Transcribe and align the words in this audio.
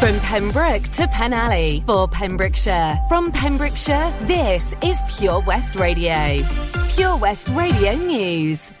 From 0.00 0.18
Pembroke 0.20 0.84
to 0.92 1.06
Penally 1.08 1.84
for 1.84 2.08
Pembrokeshire. 2.08 2.98
From 3.10 3.30
Pembrokeshire, 3.30 4.10
this 4.22 4.74
is 4.82 4.98
Pure 5.18 5.42
West 5.42 5.74
Radio. 5.74 6.38
Pure 6.88 7.18
West 7.18 7.48
Radio 7.50 7.94
News. 7.96 8.72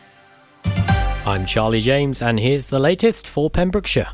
I'm 1.26 1.44
Charlie 1.44 1.80
James, 1.80 2.22
and 2.22 2.40
here's 2.40 2.68
the 2.68 2.78
latest 2.78 3.28
for 3.28 3.50
Pembrokeshire. 3.50 4.08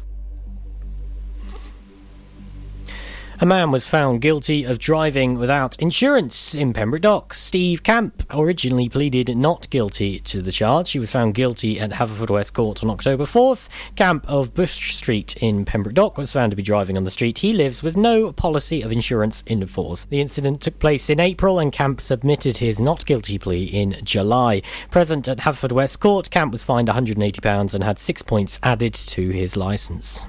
A 3.39 3.45
man 3.45 3.71
was 3.71 3.87
found 3.87 4.23
guilty 4.23 4.65
of 4.65 4.79
driving 4.79 5.39
without 5.39 5.79
insurance 5.79 6.55
in 6.55 6.73
Pembroke 6.73 7.03
Docks. 7.03 7.39
Steve 7.39 7.83
Camp 7.83 8.25
originally 8.31 8.89
pleaded 8.89 9.37
not 9.37 9.69
guilty 9.69 10.21
to 10.21 10.41
the 10.41 10.51
charge. 10.51 10.93
He 10.93 10.99
was 10.99 11.13
found 11.13 11.35
guilty 11.35 11.79
at 11.79 11.91
Haverfordwest 11.91 12.55
Court 12.55 12.83
on 12.83 12.89
October 12.89 13.25
4th. 13.25 13.69
Camp 13.95 14.25
of 14.27 14.55
Bush 14.55 14.95
Street 14.95 15.37
in 15.37 15.67
Pembroke 15.67 15.95
Dock 15.95 16.17
was 16.17 16.33
found 16.33 16.51
to 16.53 16.57
be 16.57 16.63
driving 16.63 16.97
on 16.97 17.05
the 17.05 17.11
street. 17.11 17.41
He 17.41 17.53
lives 17.53 17.83
with 17.83 17.95
no 17.95 18.33
policy 18.33 18.81
of 18.81 18.91
insurance 18.91 19.43
in 19.43 19.67
force. 19.67 20.07
The 20.07 20.23
incident 20.23 20.63
took 20.63 20.79
place 20.79 21.11
in 21.11 21.21
April 21.21 21.59
and 21.59 21.71
Camp 21.71 22.01
submitted 22.01 22.57
his 22.57 22.81
not 22.81 23.05
guilty 23.05 23.39
plea 23.39 23.65
in 23.65 24.01
July. 24.03 24.63
Present 24.91 25.29
at 25.29 25.41
Haverfordwest 25.41 26.01
Court, 26.01 26.31
Camp 26.31 26.53
was 26.53 26.65
fined 26.65 26.89
£180 26.89 27.75
and 27.75 27.85
had 27.85 27.99
six 27.99 28.23
points 28.23 28.59
added 28.63 28.95
to 28.95 29.29
his 29.29 29.59
licence. 29.59 30.25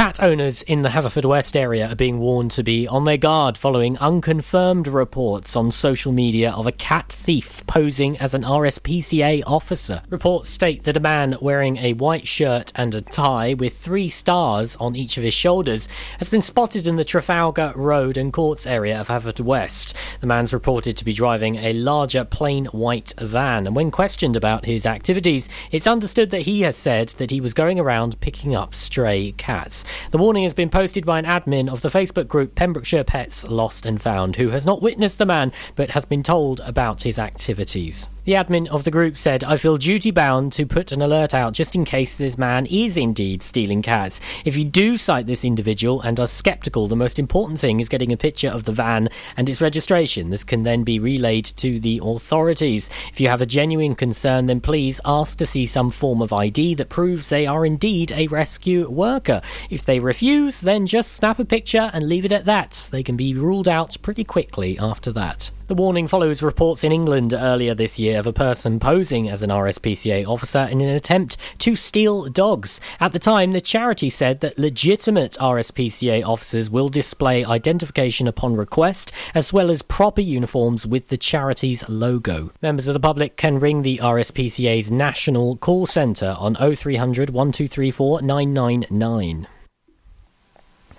Cat 0.00 0.22
owners 0.22 0.62
in 0.62 0.80
the 0.80 0.88
Haverfordwest 0.88 1.54
area 1.54 1.86
are 1.86 1.94
being 1.94 2.20
warned 2.20 2.50
to 2.52 2.62
be 2.62 2.88
on 2.88 3.04
their 3.04 3.18
guard 3.18 3.58
following 3.58 3.98
unconfirmed 3.98 4.88
reports 4.88 5.54
on 5.54 5.70
social 5.70 6.10
media 6.10 6.52
of 6.52 6.66
a 6.66 6.72
cat 6.72 7.12
thief 7.12 7.62
posing 7.66 8.16
as 8.16 8.32
an 8.32 8.42
RSPCA 8.42 9.42
officer. 9.46 10.00
Reports 10.08 10.48
state 10.48 10.84
that 10.84 10.96
a 10.96 11.00
man 11.00 11.36
wearing 11.42 11.76
a 11.76 11.92
white 11.92 12.26
shirt 12.26 12.72
and 12.76 12.94
a 12.94 13.02
tie 13.02 13.52
with 13.52 13.76
three 13.76 14.08
stars 14.08 14.74
on 14.76 14.96
each 14.96 15.18
of 15.18 15.22
his 15.22 15.34
shoulders 15.34 15.86
has 16.16 16.30
been 16.30 16.40
spotted 16.40 16.86
in 16.86 16.96
the 16.96 17.04
Trafalgar 17.04 17.74
Road 17.76 18.16
and 18.16 18.32
Courts 18.32 18.66
area 18.66 18.98
of 18.98 19.08
Haverfordwest. 19.08 19.92
The 20.22 20.26
man's 20.26 20.54
reported 20.54 20.96
to 20.96 21.04
be 21.04 21.12
driving 21.12 21.56
a 21.56 21.74
larger 21.74 22.24
plain 22.24 22.64
white 22.68 23.12
van, 23.18 23.66
and 23.66 23.76
when 23.76 23.90
questioned 23.90 24.34
about 24.34 24.64
his 24.64 24.86
activities, 24.86 25.50
it's 25.70 25.86
understood 25.86 26.30
that 26.30 26.42
he 26.42 26.62
has 26.62 26.78
said 26.78 27.10
that 27.18 27.30
he 27.30 27.42
was 27.42 27.52
going 27.52 27.78
around 27.78 28.18
picking 28.20 28.56
up 28.56 28.74
stray 28.74 29.32
cats. 29.32 29.84
The 30.10 30.18
warning 30.18 30.44
has 30.44 30.54
been 30.54 30.70
posted 30.70 31.06
by 31.06 31.18
an 31.18 31.24
admin 31.24 31.70
of 31.70 31.82
the 31.82 31.88
Facebook 31.88 32.28
group 32.28 32.54
Pembrokeshire 32.54 33.04
Pets 33.04 33.48
Lost 33.48 33.86
and 33.86 34.00
Found, 34.00 34.36
who 34.36 34.50
has 34.50 34.66
not 34.66 34.82
witnessed 34.82 35.18
the 35.18 35.26
man 35.26 35.52
but 35.76 35.90
has 35.90 36.04
been 36.04 36.22
told 36.22 36.60
about 36.60 37.02
his 37.02 37.18
activities. 37.18 38.08
The 38.30 38.36
admin 38.36 38.68
of 38.68 38.84
the 38.84 38.92
group 38.92 39.16
said, 39.16 39.42
I 39.42 39.56
feel 39.56 39.76
duty 39.76 40.12
bound 40.12 40.52
to 40.52 40.64
put 40.64 40.92
an 40.92 41.02
alert 41.02 41.34
out 41.34 41.52
just 41.52 41.74
in 41.74 41.84
case 41.84 42.14
this 42.14 42.38
man 42.38 42.64
is 42.66 42.96
indeed 42.96 43.42
stealing 43.42 43.82
cats. 43.82 44.20
If 44.44 44.56
you 44.56 44.64
do 44.64 44.96
cite 44.96 45.26
this 45.26 45.44
individual 45.44 46.00
and 46.02 46.20
are 46.20 46.28
sceptical, 46.28 46.86
the 46.86 46.94
most 46.94 47.18
important 47.18 47.58
thing 47.58 47.80
is 47.80 47.88
getting 47.88 48.12
a 48.12 48.16
picture 48.16 48.48
of 48.48 48.66
the 48.66 48.72
van 48.72 49.08
and 49.36 49.48
its 49.48 49.60
registration. 49.60 50.30
This 50.30 50.44
can 50.44 50.62
then 50.62 50.84
be 50.84 51.00
relayed 51.00 51.44
to 51.56 51.80
the 51.80 52.00
authorities. 52.04 52.88
If 53.12 53.20
you 53.20 53.26
have 53.26 53.42
a 53.42 53.46
genuine 53.46 53.96
concern, 53.96 54.46
then 54.46 54.60
please 54.60 55.00
ask 55.04 55.36
to 55.38 55.44
see 55.44 55.66
some 55.66 55.90
form 55.90 56.22
of 56.22 56.32
ID 56.32 56.76
that 56.76 56.88
proves 56.88 57.30
they 57.30 57.48
are 57.48 57.66
indeed 57.66 58.12
a 58.12 58.28
rescue 58.28 58.88
worker. 58.88 59.42
If 59.70 59.84
they 59.84 59.98
refuse, 59.98 60.60
then 60.60 60.86
just 60.86 61.14
snap 61.14 61.40
a 61.40 61.44
picture 61.44 61.90
and 61.92 62.08
leave 62.08 62.24
it 62.24 62.30
at 62.30 62.44
that. 62.44 62.90
They 62.92 63.02
can 63.02 63.16
be 63.16 63.34
ruled 63.34 63.66
out 63.66 63.96
pretty 64.02 64.22
quickly 64.22 64.78
after 64.78 65.10
that. 65.10 65.50
The 65.70 65.76
warning 65.76 66.08
follows 66.08 66.42
reports 66.42 66.82
in 66.82 66.90
England 66.90 67.32
earlier 67.32 67.76
this 67.76 67.96
year 67.96 68.18
of 68.18 68.26
a 68.26 68.32
person 68.32 68.80
posing 68.80 69.28
as 69.28 69.44
an 69.44 69.50
RSPCA 69.50 70.26
officer 70.26 70.64
in 70.64 70.80
an 70.80 70.88
attempt 70.88 71.36
to 71.60 71.76
steal 71.76 72.24
dogs. 72.24 72.80
At 72.98 73.12
the 73.12 73.20
time, 73.20 73.52
the 73.52 73.60
charity 73.60 74.10
said 74.10 74.40
that 74.40 74.58
legitimate 74.58 75.36
RSPCA 75.40 76.26
officers 76.26 76.70
will 76.70 76.88
display 76.88 77.44
identification 77.44 78.26
upon 78.26 78.56
request, 78.56 79.12
as 79.32 79.52
well 79.52 79.70
as 79.70 79.80
proper 79.82 80.20
uniforms 80.20 80.88
with 80.88 81.06
the 81.06 81.16
charity's 81.16 81.88
logo. 81.88 82.50
Members 82.60 82.88
of 82.88 82.94
the 82.94 82.98
public 82.98 83.36
can 83.36 83.60
ring 83.60 83.82
the 83.82 83.98
RSPCA's 83.98 84.90
national 84.90 85.56
call 85.56 85.86
centre 85.86 86.34
on 86.36 86.56
0300 86.56 87.30
1234 87.30 88.22
999. 88.22 89.46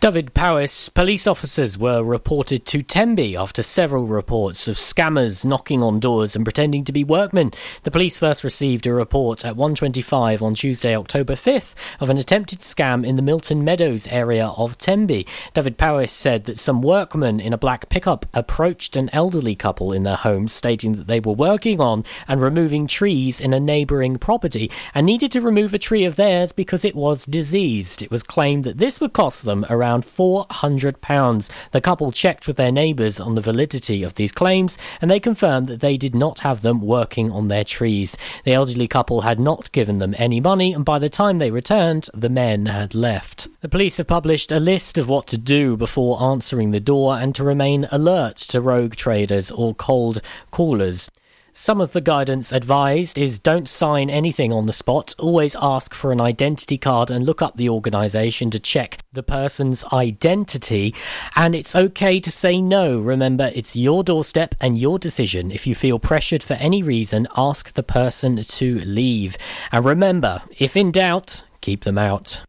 Dyfed-Powys 0.01 0.89
police 0.89 1.27
officers 1.27 1.77
were 1.77 2.01
reported 2.01 2.65
to 2.65 2.81
Tenby 2.81 3.37
after 3.37 3.61
several 3.61 4.07
reports 4.07 4.67
of 4.67 4.75
scammers 4.75 5.45
knocking 5.45 5.83
on 5.83 5.99
doors 5.99 6.35
and 6.35 6.43
pretending 6.43 6.83
to 6.85 6.91
be 6.91 7.03
workmen. 7.03 7.51
The 7.83 7.91
police 7.91 8.17
first 8.17 8.43
received 8.43 8.87
a 8.87 8.93
report 8.93 9.45
at 9.45 9.55
1.25 9.55 10.41
on 10.41 10.55
Tuesday, 10.55 10.97
October 10.97 11.35
5th, 11.35 11.75
of 11.99 12.09
an 12.09 12.17
attempted 12.17 12.61
scam 12.61 13.05
in 13.05 13.15
the 13.15 13.21
Milton 13.21 13.63
Meadows 13.63 14.07
area 14.07 14.47
of 14.57 14.75
Tenby. 14.79 15.27
Dyfed-Powys 15.53 16.11
said 16.11 16.45
that 16.45 16.57
some 16.57 16.81
workmen 16.81 17.39
in 17.39 17.53
a 17.53 17.57
black 17.59 17.87
pickup 17.87 18.25
approached 18.33 18.95
an 18.95 19.07
elderly 19.13 19.55
couple 19.55 19.93
in 19.93 20.01
their 20.01 20.15
home, 20.15 20.47
stating 20.47 20.95
that 20.95 21.05
they 21.05 21.19
were 21.19 21.31
working 21.31 21.79
on 21.79 22.05
and 22.27 22.41
removing 22.41 22.87
trees 22.87 23.39
in 23.39 23.53
a 23.53 23.59
neighbouring 23.59 24.17
property 24.17 24.71
and 24.95 25.05
needed 25.05 25.31
to 25.31 25.41
remove 25.41 25.75
a 25.75 25.77
tree 25.77 26.05
of 26.05 26.15
theirs 26.15 26.51
because 26.51 26.83
it 26.83 26.95
was 26.95 27.23
diseased. 27.23 28.01
It 28.01 28.09
was 28.09 28.23
claimed 28.23 28.63
that 28.63 28.79
this 28.79 28.99
would 28.99 29.13
cost 29.13 29.45
them 29.45 29.63
around 29.69 29.90
around 29.91 30.05
£400. 30.05 31.49
The 31.71 31.81
couple 31.81 32.11
checked 32.11 32.47
with 32.47 32.55
their 32.55 32.71
neighbours 32.71 33.19
on 33.19 33.35
the 33.35 33.41
validity 33.41 34.03
of 34.03 34.15
these 34.15 34.31
claims 34.31 34.77
and 35.01 35.11
they 35.11 35.19
confirmed 35.19 35.67
that 35.67 35.81
they 35.81 35.97
did 35.97 36.15
not 36.15 36.39
have 36.39 36.61
them 36.61 36.81
working 36.81 37.31
on 37.31 37.49
their 37.49 37.65
trees. 37.65 38.17
The 38.45 38.53
elderly 38.53 38.87
couple 38.87 39.21
had 39.21 39.39
not 39.39 39.71
given 39.71 39.99
them 39.99 40.15
any 40.17 40.39
money 40.39 40.71
and 40.73 40.85
by 40.85 40.99
the 40.99 41.09
time 41.09 41.39
they 41.39 41.51
returned, 41.51 42.09
the 42.13 42.29
men 42.29 42.67
had 42.67 42.95
left. 42.95 43.49
The 43.59 43.69
police 43.69 43.97
have 43.97 44.07
published 44.07 44.51
a 44.51 44.59
list 44.59 44.97
of 44.97 45.09
what 45.09 45.27
to 45.27 45.37
do 45.37 45.75
before 45.75 46.21
answering 46.21 46.71
the 46.71 46.79
door 46.79 47.17
and 47.17 47.35
to 47.35 47.43
remain 47.43 47.87
alert 47.91 48.37
to 48.37 48.61
rogue 48.61 48.95
traders 48.95 49.51
or 49.51 49.75
cold 49.75 50.21
callers. 50.51 51.11
Some 51.53 51.81
of 51.81 51.91
the 51.91 51.99
guidance 51.99 52.53
advised 52.53 53.17
is 53.17 53.37
don't 53.37 53.67
sign 53.67 54.09
anything 54.09 54.53
on 54.53 54.67
the 54.67 54.73
spot, 54.73 55.13
always 55.19 55.53
ask 55.61 55.93
for 55.93 56.13
an 56.13 56.21
identity 56.21 56.77
card 56.77 57.11
and 57.11 57.25
look 57.25 57.41
up 57.41 57.57
the 57.57 57.67
organisation 57.67 58.49
to 58.51 58.59
check 58.59 58.99
the 59.11 59.21
person's 59.21 59.83
identity. 59.91 60.95
And 61.35 61.53
it's 61.53 61.75
okay 61.75 62.21
to 62.21 62.31
say 62.31 62.61
no. 62.61 62.97
Remember, 62.97 63.51
it's 63.53 63.75
your 63.75 64.01
doorstep 64.01 64.55
and 64.61 64.77
your 64.77 64.97
decision. 64.97 65.51
If 65.51 65.67
you 65.67 65.75
feel 65.75 65.99
pressured 65.99 66.41
for 66.41 66.53
any 66.53 66.83
reason, 66.83 67.27
ask 67.35 67.73
the 67.73 67.83
person 67.83 68.41
to 68.41 68.79
leave. 68.85 69.37
And 69.73 69.83
remember, 69.83 70.43
if 70.57 70.77
in 70.77 70.91
doubt, 70.91 71.43
keep 71.59 71.83
them 71.83 71.97
out. 71.97 72.43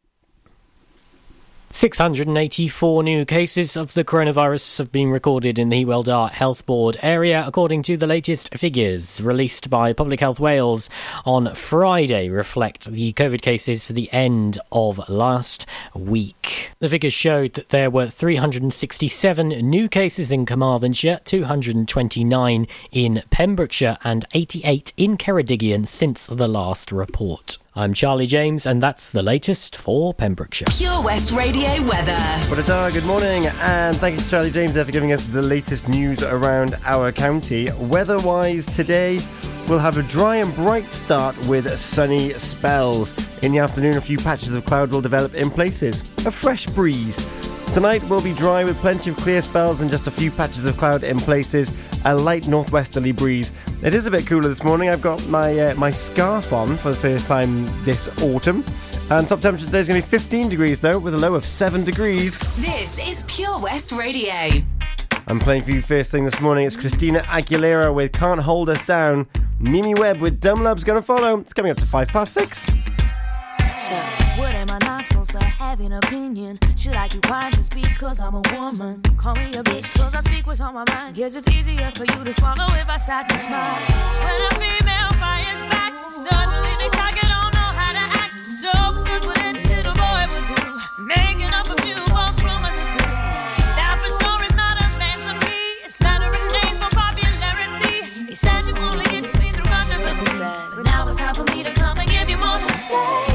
684 1.75 3.03
new 3.03 3.25
cases 3.25 3.79
of 3.79 3.95
the 3.95 4.05
coronavirus 4.05 4.77
have 4.77 4.93
been 4.93 5.09
recorded 5.09 5.59
in 5.59 5.71
the 5.71 5.87
Hywel 5.87 6.05
Dda 6.05 6.31
Health 6.31 6.67
Board 6.67 6.99
area, 7.01 7.43
according 7.47 7.83
to 7.85 7.97
the 7.97 8.07
latest 8.07 8.55
figures 8.59 9.23
released 9.23 9.71
by 9.71 9.95
Public 9.95 10.21
Health 10.21 10.39
Wales 10.39 10.91
on 11.25 11.55
Friday, 11.55 12.29
reflect 12.29 12.93
the 12.93 13.15
COVID 13.15 13.41
cases 13.41 13.87
for 13.87 13.95
the 13.95 14.13
end 14.13 14.59
of 14.71 15.09
last 15.09 15.65
week. 15.95 16.52
The 16.83 16.89
figures 16.89 17.13
showed 17.13 17.53
that 17.53 17.69
there 17.69 17.91
were 17.91 18.09
367 18.09 19.49
new 19.51 19.89
cases 19.89 20.33
in 20.33 20.45
Carmarthenshire, 20.45 21.21
229 21.25 22.67
in 22.91 23.23
Pembrokeshire, 23.31 23.99
and 24.03 24.25
88 24.35 24.93
in 24.97 25.17
Ceredigion 25.17 25.87
since 25.87 26.27
the 26.27 26.49
last 26.49 26.91
report. 26.91 27.59
I'm 27.77 27.95
Charlie 27.95 28.27
James, 28.27 28.67
and 28.67 28.83
that's 28.83 29.11
the 29.11 29.23
latest 29.23 29.77
for 29.77 30.13
Pembrokeshire. 30.13 30.67
Pure 30.77 31.05
West 31.05 31.31
Radio 31.31 31.71
weather. 31.85 32.19
What 32.51 32.59
a 32.59 32.65
day, 32.65 32.91
good 32.91 33.07
morning, 33.07 33.47
and 33.61 33.97
thank 33.99 34.17
you 34.17 34.21
to 34.21 34.29
Charlie 34.29 34.51
James 34.51 34.75
there 34.75 34.85
for 34.85 34.91
giving 34.91 35.13
us 35.13 35.25
the 35.27 35.41
latest 35.41 35.89
news 35.89 36.25
around 36.25 36.75
our 36.85 37.13
county. 37.13 37.71
Weather 37.79 38.19
wise, 38.19 38.67
today 38.67 39.21
we'll 39.73 39.81
have 39.81 39.97
a 39.97 40.03
dry 40.03 40.37
and 40.37 40.55
bright 40.55 40.91
start 40.91 41.35
with 41.47 41.67
sunny 41.79 42.35
spells. 42.35 43.15
In 43.43 43.53
the 43.53 43.59
afternoon, 43.59 43.97
a 43.97 44.03
few 44.03 44.19
patches 44.19 44.55
of 44.55 44.67
cloud 44.67 44.91
will 44.91 45.01
develop 45.01 45.33
in 45.33 45.49
places. 45.49 46.03
A 46.27 46.31
fresh 46.31 46.67
breeze. 46.67 47.27
Tonight 47.73 48.07
will 48.07 48.21
be 48.23 48.35
dry 48.35 48.65
with 48.65 48.77
plenty 48.77 49.09
of 49.09 49.17
clear 49.17 49.41
spells 49.41 49.81
and 49.81 49.91
just 49.91 50.07
a 50.07 50.11
few 50.11 50.31
patches 50.31 50.67
of 50.67 50.77
cloud 50.77 51.05
in 51.05 51.17
places. 51.17 51.73
A 52.05 52.15
light 52.15 52.49
northwesterly 52.49 53.13
breeze. 53.13 53.51
It 53.83 53.95
is 53.95 54.05
a 54.05 54.11
bit 54.11 54.27
cooler 54.27 54.47
this 54.47 54.63
morning. 54.63 54.91
I've 54.91 55.01
got 55.01 55.27
my 55.29 55.59
uh, 55.59 55.75
my 55.77 55.91
scarf 55.91 56.53
on 56.53 56.77
for 56.77 56.91
the 56.91 56.97
first 56.99 57.27
time 57.27 57.65
this 57.87 58.11
autumn. 58.23 58.63
And 59.09 59.27
top 59.27 59.41
temperature 59.41 59.65
today 59.65 59.79
is 59.79 59.89
going 59.89 60.03
to 60.03 60.07
be 60.07 60.11
15 60.11 60.51
degrees 60.51 60.81
though, 60.81 60.99
with 60.99 61.15
a 61.15 61.19
low 61.19 61.35
of 61.35 61.47
7 61.47 61.83
degrees. 61.83 62.39
This 62.61 62.99
is 62.99 63.25
Pure 63.27 63.61
West 63.61 63.91
Radio. 63.93 64.63
I'm 65.27 65.39
playing 65.39 65.63
for 65.63 65.71
you 65.71 65.83
first 65.83 66.11
thing 66.11 66.25
this 66.25 66.41
morning. 66.41 66.67
It's 66.67 66.77
Christina 66.77 67.21
Aguilera 67.21 67.95
with 67.95 68.13
Can't 68.13 68.41
Hold 68.41 68.69
Us 68.69 68.83
Down. 68.85 69.27
Mimi 69.61 69.95
Webb 69.95 70.21
with 70.21 70.41
Dumb 70.41 70.65
Love's 70.65 70.85
to 71.01 71.03
follow. 71.03 71.39
It's 71.39 71.53
coming 71.53 71.71
up 71.71 71.79
to 71.79 71.87
5 71.87 72.09
past 72.09 72.33
6. 72.35 72.59
So, 73.79 73.95
what 74.37 74.55
am 74.55 74.67
I 74.71 74.79
not 74.83 75.05
supposed 75.05 75.31
to 75.33 75.39
have 75.43 75.81
an 75.81 75.93
opinion? 75.93 76.59
Should 76.77 76.95
I 76.95 77.09
keep 77.09 77.23
quiet 77.23 77.55
just 77.55 77.73
because 77.73 78.21
I'm 78.21 78.35
a 78.35 78.43
woman? 78.55 79.03
Call 79.17 79.35
me 79.35 79.47
a 79.47 79.63
bitch, 79.63 79.97
cause 79.97 80.15
I 80.15 80.21
speak 80.21 80.47
what's 80.47 80.61
on 80.61 80.75
my 80.75 80.85
mind. 80.93 81.17
Guess 81.17 81.37
it's 81.37 81.49
easier 81.49 81.91
for 81.93 82.05
you 82.05 82.25
to 82.25 82.33
swallow 82.33 82.67
if 82.75 82.89
I 82.89 82.97
sat 82.97 83.31
and 83.33 83.41
smile. 83.41 83.81
When 84.25 84.35
a 84.35 84.51
female 84.55 85.11
fires 85.19 85.61
back, 85.71 86.11
suddenly 86.11 86.75
the 86.83 86.91
target 86.93 87.23
don't 87.23 87.55
know 87.55 87.71
how 87.79 87.93
to 87.93 88.19
act. 88.19 88.35
So, 88.61 88.71
here's 89.05 89.27
what 89.27 89.39
any 89.43 89.65
little 89.65 89.95
boy 89.95 90.27
would 90.33 90.47
do. 90.55 91.05
Making 91.05 91.55
up 91.55 91.67
a 91.71 91.83
few 91.83 91.97
am 92.13 92.42
Smattering 95.93 96.47
names 96.47 96.79
for 96.79 96.89
popularity. 96.89 98.25
He 98.25 98.35
said 98.35 98.65
you 98.65 98.75
only 98.79 99.05
get 99.05 99.25
to 99.25 99.39
me 99.39 99.51
through 99.51 99.67
consciousness. 99.67 100.25
But 100.75 100.85
now 100.85 101.07
it's 101.07 101.17
time 101.19 101.35
for 101.35 101.45
me 101.55 101.63
to 101.65 101.73
come 101.75 101.99
and 101.99 102.09
give 102.09 102.31
you 102.31 102.39
more 102.39 102.59
to 102.59 102.73
say. 102.73 103.32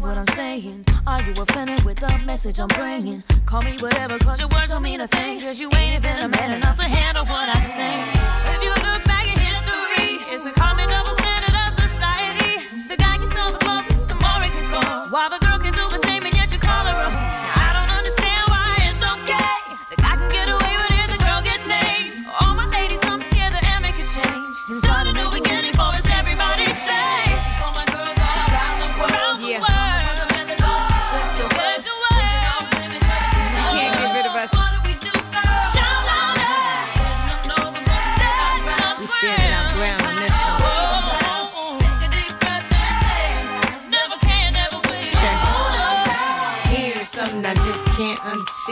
Supposed 0.00 0.16
what 0.16 0.28
I'm 0.28 0.36
saying? 0.36 0.84
Are 1.06 1.22
you 1.22 1.32
offended 1.32 1.84
with 1.84 1.98
the 1.98 2.18
message 2.24 2.58
I'm 2.60 2.68
bringing? 2.68 3.22
Call 3.46 3.62
me 3.62 3.76
whatever, 3.80 4.18
cause 4.18 4.40
your 4.40 4.48
words 4.48 4.72
don't 4.72 4.82
mean 4.82 5.00
a 5.00 5.08
thing. 5.08 5.40
Cause 5.40 5.60
you 5.60 5.70
ain't 5.74 6.04
even 6.04 6.16
a 6.22 6.28
man 6.28 6.52
enough 6.52 6.76
to 6.76 6.84
handle 6.84 7.24
what 7.24 7.48
I 7.48 7.60
say. 7.76 7.94
If 8.54 8.64
you 8.64 8.70
look 8.70 9.04
back 9.04 9.26
at 9.28 9.38
history, 9.38 10.34
it's 10.34 10.46
a 10.46 10.52
common 10.52 10.88
double 10.88 11.14
standard 11.22 11.54
of 11.64 11.72
society. 11.78 12.52
The 12.88 12.96
guy 12.96 13.16
can 13.16 13.30
tell 13.30 13.50
the 13.52 13.58
club, 13.58 13.84
the 14.08 14.14
more 14.14 14.40
he 14.42 14.50
can 14.50 14.64
score. 14.64 15.10
While 15.10 15.30
the 15.30 15.49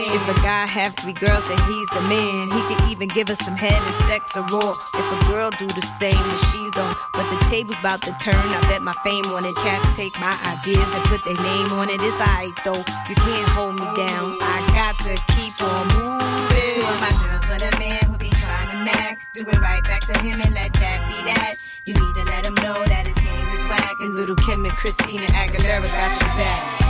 If 0.09 0.25
a 0.25 0.33
guy 0.41 0.65
have 0.65 0.95
three 0.97 1.13
girls, 1.13 1.45
then 1.45 1.59
he's 1.69 1.85
the 1.93 2.01
man. 2.09 2.49
He 2.49 2.61
could 2.65 2.81
even 2.89 3.09
give 3.09 3.29
us 3.29 3.37
some 3.45 3.55
head 3.55 3.77
and 3.77 3.95
sex 4.09 4.35
or 4.35 4.41
raw. 4.49 4.73
If 4.97 5.05
a 5.05 5.19
girl 5.29 5.51
do 5.53 5.67
the 5.67 5.85
same, 5.85 6.17
then 6.17 6.39
she's 6.49 6.75
on. 6.81 6.97
But 7.13 7.29
the 7.29 7.37
table's 7.45 7.77
about 7.77 8.01
to 8.09 8.13
turn. 8.17 8.41
I 8.41 8.59
bet 8.65 8.81
my 8.81 8.97
fame 9.05 9.25
on 9.37 9.45
it. 9.45 9.53
Cats 9.61 9.85
take 9.95 10.17
my 10.17 10.33
ideas 10.49 10.89
and 10.97 11.03
put 11.05 11.21
their 11.25 11.37
name 11.37 11.69
on 11.77 11.93
it. 11.93 12.01
It's 12.01 12.17
alright 12.17 12.57
though. 12.65 12.81
You 13.05 13.15
can't 13.21 13.49
hold 13.53 13.77
me 13.77 13.85
down. 14.01 14.33
I 14.41 14.57
got 14.73 14.97
to 15.05 15.13
keep 15.37 15.53
on 15.61 15.85
moving. 15.93 16.73
Two 16.73 16.89
of 16.89 16.97
my 16.97 17.13
girls 17.21 17.45
with 17.45 17.61
a 17.69 17.73
man 17.77 18.01
who 18.09 18.17
be 18.17 18.33
trying 18.33 18.69
to 18.73 18.77
mac. 18.89 19.21
Do 19.37 19.45
it 19.45 19.61
right 19.61 19.83
back 19.83 20.01
to 20.09 20.17
him 20.25 20.41
and 20.41 20.53
let 20.57 20.73
that 20.73 21.05
be 21.05 21.21
that. 21.29 21.61
You 21.85 21.93
need 21.93 22.15
to 22.17 22.25
let 22.25 22.45
him 22.49 22.57
know 22.65 22.81
that 22.81 23.05
his 23.05 23.17
game 23.21 23.49
is 23.53 23.61
whack. 23.69 23.93
And 24.01 24.17
Lil' 24.17 24.35
Kim 24.41 24.65
and 24.65 24.73
Christina 24.73 25.29
Aguilera 25.37 25.85
got 25.85 26.11
your 26.17 26.33
back. 26.33 26.88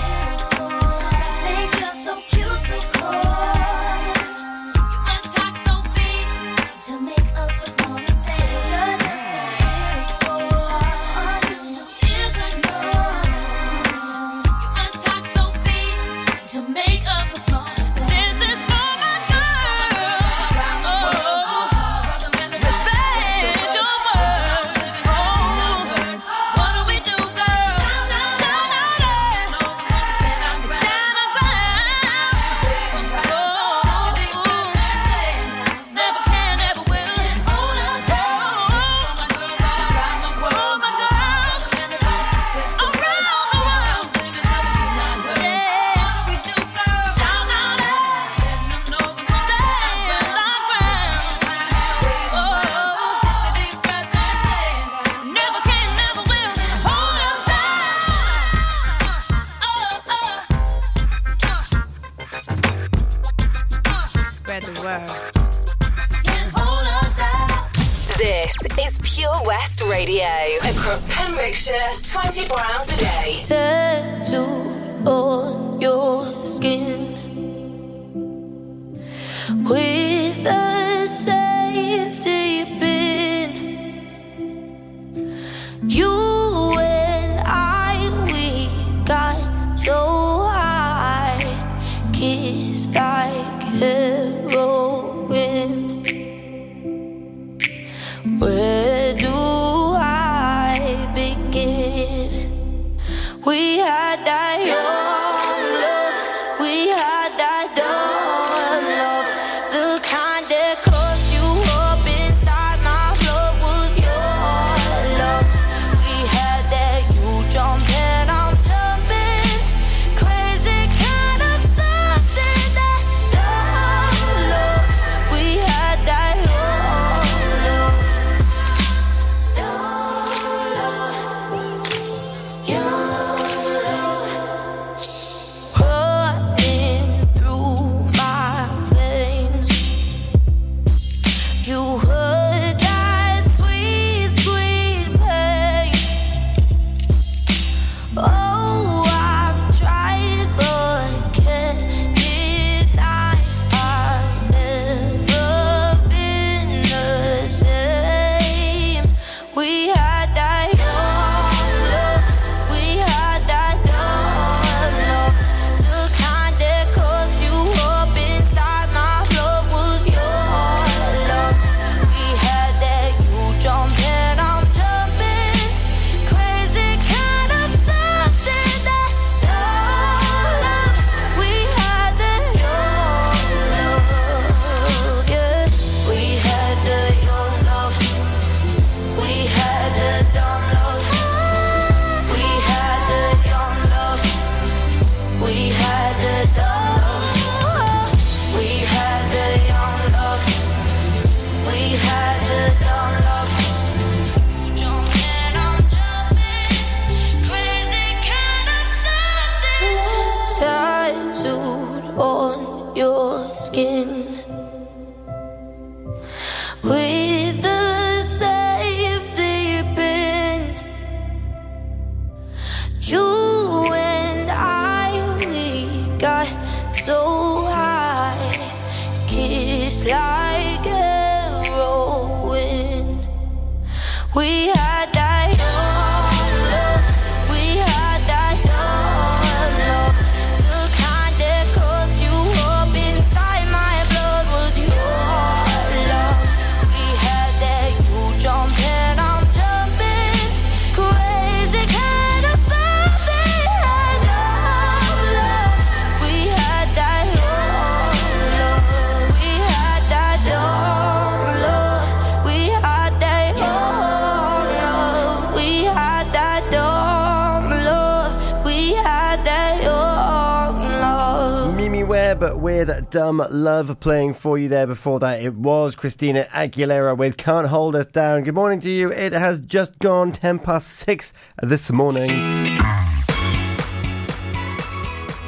Webb 272.40 272.62
with 272.62 273.10
Dumb 273.10 273.44
Love 273.50 274.00
playing 274.00 274.34
for 274.34 274.58
you 274.58 274.70
there. 274.70 274.88
Before 274.88 275.20
that, 275.20 275.42
it 275.42 275.56
was 275.56 275.96
Christina 275.96 276.48
Aguilera 276.52 277.18
with 277.18 277.38
Can't 277.38 277.68
Hold 277.68 277.96
Us 277.96 278.06
Down. 278.06 278.44
Good 278.44 278.54
morning 278.54 278.80
to 278.82 278.90
you. 278.90 279.12
It 279.12 279.34
has 279.34 279.60
just 279.60 279.98
gone 280.00 280.32
10 280.32 280.60
past 280.60 280.88
6 280.90 281.34
this 281.64 281.92
morning. 281.92 282.30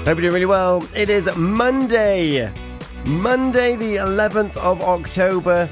Hope 0.03 0.05
you're 0.05 0.15
doing 0.15 0.33
really 0.33 0.45
well. 0.45 0.83
It 0.95 1.09
is 1.09 1.33
Monday. 1.35 2.51
Monday, 3.05 3.75
the 3.75 3.95
11th 3.97 4.57
of 4.57 4.81
October. 4.81 5.69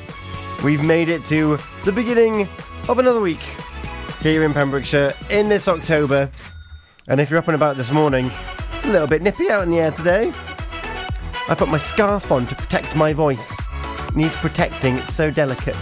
We've 0.64 0.84
made 0.84 1.10
it 1.10 1.26
to 1.26 1.58
the 1.86 1.92
beginning 1.92 2.48
of 2.88 3.00
another 3.00 3.22
week 3.22 3.44
here 4.22 4.44
in 4.44 4.54
Pembrokeshire 4.54 5.14
in 5.30 5.50
this 5.50 5.68
October. 5.68 6.30
And 7.08 7.20
if 7.20 7.30
you're 7.30 7.40
up 7.40 7.48
and 7.48 7.56
about 7.56 7.78
this 7.78 7.92
morning, 7.92 8.32
it's 8.74 8.86
a 8.86 8.92
little 8.92 9.08
bit 9.08 9.22
nippy 9.22 9.50
out 9.50 9.64
in 9.64 9.72
the 9.72 9.80
air 9.80 9.92
today. 9.92 10.32
I 11.50 11.56
put 11.56 11.68
my 11.68 11.78
scarf 11.78 12.32
on 12.32 12.46
to 12.46 12.56
protect 12.56 12.96
my 12.96 13.12
voice. 13.12 13.52
Needs 14.14 14.36
protecting, 14.36 14.98
it's 14.98 15.16
so 15.16 15.32
delicate. 15.32 15.76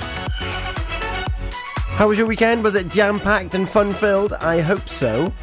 How 1.98 2.08
was 2.08 2.18
your 2.18 2.26
weekend? 2.26 2.64
Was 2.64 2.76
it 2.76 2.88
jam 2.88 3.20
packed 3.20 3.54
and 3.54 3.68
fun 3.68 3.94
filled? 3.94 4.32
I 4.34 4.62
hope 4.62 4.88
so. 4.88 5.34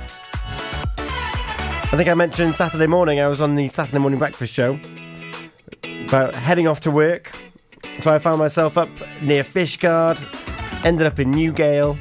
I 0.97 1.97
think 1.97 2.09
I 2.09 2.15
mentioned 2.15 2.55
Saturday 2.55 2.87
morning, 2.87 3.21
I 3.21 3.29
was 3.29 3.43
on 3.43 3.55
the 3.55 3.69
Saturday 3.69 3.99
morning 3.99 4.19
breakfast 4.19 4.55
show 4.55 4.81
about 6.07 6.35
heading 6.35 6.67
off 6.69 6.81
to 6.81 6.91
work. 6.91 7.31
So 8.01 8.13
I 8.13 8.19
found 8.19 8.39
myself 8.39 8.79
up 8.79 8.89
near 9.21 9.45
Fishguard, 9.45 10.17
ended 10.87 11.07
up 11.07 11.19
in 11.19 11.33
Newgale, 11.33 11.99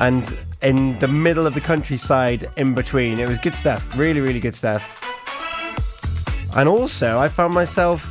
and 0.00 0.38
in 0.62 0.96
the 1.00 1.08
middle 1.08 1.48
of 1.48 1.54
the 1.54 1.60
countryside 1.60 2.48
in 2.56 2.74
between. 2.74 3.18
It 3.18 3.28
was 3.28 3.38
good 3.38 3.54
stuff, 3.54 3.96
really, 3.98 4.20
really 4.20 4.40
good 4.40 4.54
stuff. 4.54 4.97
And 6.56 6.68
also, 6.68 7.18
I 7.18 7.28
found 7.28 7.54
myself 7.54 8.10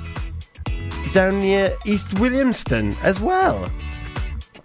down 1.13 1.39
near 1.39 1.73
East 1.85 2.07
Williamston 2.15 2.95
as 3.03 3.19
well. 3.19 3.69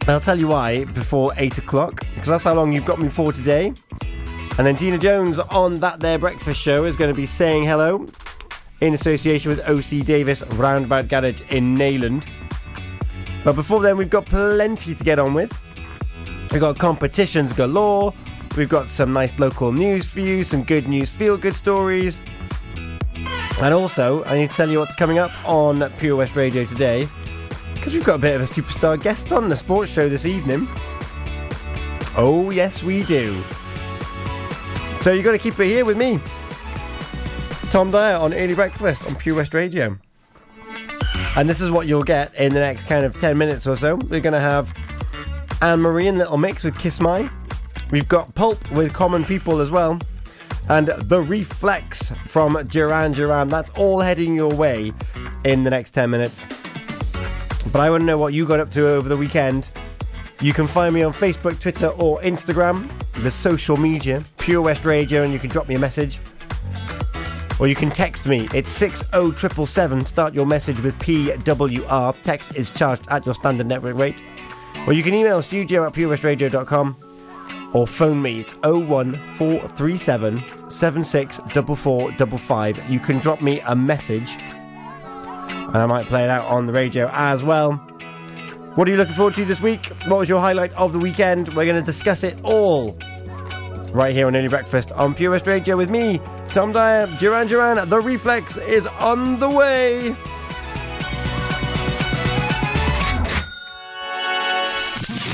I'll 0.09 0.21
tell 0.21 0.39
you 0.39 0.49
why 0.49 0.85
before 0.85 1.33
8 1.37 1.59
o'clock, 1.59 2.05
because 2.15 2.29
that's 2.29 2.45
how 2.45 2.55
long 2.55 2.73
you've 2.73 2.85
got 2.85 3.01
me 3.01 3.09
for 3.09 3.33
today. 3.33 3.73
And 4.59 4.67
then 4.67 4.77
Tina 4.77 4.99
Jones 4.99 5.39
on 5.39 5.77
that 5.77 6.01
there 6.01 6.19
breakfast 6.19 6.61
show 6.61 6.85
is 6.85 6.97
going 6.97 7.09
to 7.09 7.17
be 7.17 7.25
saying 7.25 7.65
hello 7.65 8.07
in 8.81 8.95
association 8.95 9.49
with 9.49 9.67
OC 9.69 10.05
Davis 10.05 10.43
Roundabout 10.55 11.09
Garage 11.09 11.41
in 11.51 11.77
Neyland. 11.77 12.25
But 13.45 13.55
before 13.55 13.81
then, 13.81 13.97
we've 13.97 14.11
got 14.11 14.27
plenty 14.27 14.95
to 14.95 15.05
get 15.05 15.19
on 15.19 15.35
with. 15.35 15.59
We've 16.51 16.61
got 16.61 16.79
competitions 16.79 17.53
galore. 17.53 18.13
We've 18.57 18.69
got 18.69 18.91
some 18.91 19.15
nice 19.15 19.39
local 19.39 19.73
news 19.73 20.05
for 20.05 20.21
you, 20.21 20.45
some 20.45 20.63
good 20.63 20.87
news, 20.87 21.09
feel 21.09 21.39
good 21.39 21.55
stories. 21.55 22.21
And 23.63 23.73
also, 23.73 24.25
I 24.25 24.37
need 24.37 24.51
to 24.51 24.57
tell 24.57 24.69
you 24.69 24.81
what's 24.81 24.95
coming 24.97 25.19
up 25.19 25.31
on 25.49 25.89
Pure 25.99 26.17
West 26.17 26.35
Radio 26.35 26.65
today, 26.65 27.09
because 27.75 27.93
we've 27.93 28.05
got 28.05 28.17
a 28.17 28.19
bit 28.19 28.35
of 28.35 28.41
a 28.41 28.45
superstar 28.45 29.01
guest 29.01 29.33
on 29.33 29.49
the 29.49 29.55
sports 29.55 29.93
show 29.93 30.09
this 30.09 30.27
evening. 30.27 30.67
Oh, 32.17 32.51
yes, 32.53 32.83
we 32.83 33.05
do. 33.05 33.41
So 35.01 35.13
you've 35.13 35.25
got 35.25 35.33
to 35.33 35.39
keep 35.39 35.59
it 35.61 35.67
here 35.67 35.85
with 35.85 35.97
me, 35.97 36.19
Tom 37.71 37.93
Dyer, 37.93 38.17
on 38.17 38.35
Early 38.35 38.55
Breakfast 38.55 39.07
on 39.07 39.15
Pure 39.15 39.37
West 39.37 39.55
Radio. 39.55 39.97
And 41.37 41.49
this 41.49 41.61
is 41.61 41.71
what 41.71 41.87
you'll 41.87 42.03
get 42.03 42.35
in 42.35 42.53
the 42.53 42.61
next 42.61 42.89
kind 42.89 43.05
of 43.05 43.17
10 43.17 43.39
minutes 43.39 43.69
or 43.69 43.77
so. 43.77 43.95
We're 43.95 44.21
going 44.21 44.33
to 44.33 44.41
have 44.41 44.77
Anne 45.63 45.81
Marie 45.81 46.09
in 46.09 46.19
Little 46.19 46.37
Mix 46.37 46.65
with 46.65 46.77
Kiss 46.79 47.01
My. 47.01 47.31
We've 47.93 48.09
got 48.09 48.35
Pulp 48.35 48.71
with 48.73 48.93
Common 48.93 49.25
People 49.25 49.61
as 49.61 49.71
well. 49.71 50.01
And 50.69 50.89
The 50.89 51.21
Reflex 51.21 52.13
from 52.27 52.55
Duran 52.69 53.13
Duran. 53.13 53.49
That's 53.49 53.71
all 53.71 54.01
heading 54.01 54.35
your 54.35 54.55
way 54.55 54.93
in 55.45 55.65
the 55.65 55.71
next 55.71 55.91
10 55.93 56.11
minutes. 56.11 56.47
But 57.73 57.81
I 57.81 57.91
want 57.91 58.03
to 58.03 58.07
know 58.07 58.19
what 58.19 58.33
you 58.33 58.47
got 58.47 58.61
up 58.61 58.71
to 58.73 58.89
over 58.89 59.09
the 59.09 59.17
weekend. 59.17 59.69
You 60.41 60.53
can 60.53 60.67
find 60.67 60.95
me 60.95 61.03
on 61.03 61.13
Facebook, 61.13 61.61
Twitter, 61.61 61.89
or 61.89 62.21
Instagram, 62.21 62.91
the 63.23 63.31
social 63.31 63.77
media, 63.77 64.25
Pure 64.39 64.63
West 64.63 64.85
Radio, 64.85 65.23
and 65.23 65.33
you 65.33 65.39
can 65.39 65.51
drop 65.51 65.69
me 65.69 65.75
a 65.75 65.79
message. 65.79 66.21
Or 67.61 67.69
you 67.69 67.75
can 67.75 67.91
text 67.91 68.27
me. 68.27 68.49
It's 68.53 68.71
60777. 68.71 70.07
Start 70.07 70.35
your 70.35 70.47
message 70.47 70.81
with 70.81 70.99
PWR. 70.99 72.21
Text 72.23 72.57
is 72.57 72.73
charged 72.73 73.07
at 73.09 73.25
your 73.25 73.35
standard 73.35 73.67
network 73.67 73.97
rate. 73.97 74.23
Or 74.87 74.93
you 74.93 75.03
can 75.03 75.15
email 75.15 75.41
studio 75.43 75.87
at 75.87 75.93
purewestradio.com 75.93 77.12
or 77.73 77.87
phone 77.87 78.23
me. 78.23 78.41
It's 78.41 78.53
01437 78.63 80.43
764455. 80.69 82.91
You 82.91 83.01
can 83.01 83.19
drop 83.19 83.41
me 83.41 83.61
a 83.61 83.75
message 83.75 84.37
and 85.73 85.77
I 85.77 85.87
might 85.87 86.07
play 86.07 86.25
it 86.25 86.31
out 86.31 86.47
on 86.47 86.67
the 86.67 86.73
radio 86.73 87.09
as 87.13 87.43
well. 87.43 87.73
What 88.75 88.89
are 88.89 88.91
you 88.91 88.97
looking 88.97 89.15
forward 89.15 89.35
to 89.35 89.45
this 89.45 89.61
week? 89.61 89.87
What 90.07 90.21
was 90.21 90.29
your 90.29 90.41
highlight 90.41 90.73
of 90.75 90.93
the 90.93 90.99
weekend? 90.99 91.49
We're 91.51 91.67
going 91.67 91.77
to 91.77 91.83
discuss 91.83 92.25
it 92.25 92.37
all 92.43 92.97
right 93.93 94.15
here 94.15 94.27
on 94.27 94.37
Early 94.37 94.49
Breakfast 94.49 94.93
on 94.93 95.15
Pure 95.15 95.33
West 95.33 95.47
Radio 95.47 95.77
with 95.77 95.91
me, 95.91 96.21
Tom 96.49 96.73
Dyer, 96.73 97.07
Duran 97.19 97.49
Duran. 97.49 97.89
The 97.89 98.01
Reflex 98.01 98.57
is 98.57 98.87
on 98.87 99.39
the 99.39 99.51
way. 99.51 100.17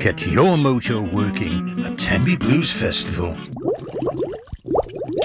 Get 0.00 0.26
your 0.26 0.56
mojo 0.56 1.12
working 1.12 1.84
at 1.84 1.98
Tenby 1.98 2.36
Blues 2.36 2.70
Festival. 2.70 3.36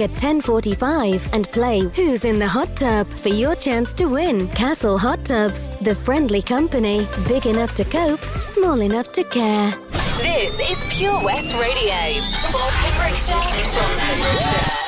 at 0.00 0.10
10:45 0.10 1.28
and 1.32 1.50
play 1.52 1.80
Who's 1.96 2.24
in 2.24 2.38
the 2.38 2.48
Hot 2.48 2.74
Tub 2.76 3.06
for 3.06 3.28
your 3.28 3.54
chance 3.54 3.92
to 3.94 4.06
win. 4.06 4.48
Castle 4.48 4.98
Hot 4.98 5.24
Tubs, 5.24 5.76
the 5.82 5.94
friendly 5.94 6.42
company, 6.42 7.06
big 7.28 7.46
enough 7.46 7.74
to 7.74 7.84
cope, 7.84 8.20
small 8.40 8.80
enough 8.80 9.12
to 9.12 9.24
care. 9.24 9.74
This 10.22 10.60
is 10.60 10.78
Pure 10.96 11.22
West 11.24 11.52
Radio 11.54 12.20
for 12.52 12.66
Pembrokeshire 12.80 13.40
from 13.74 13.90
Pembrokeshire. 14.00 14.80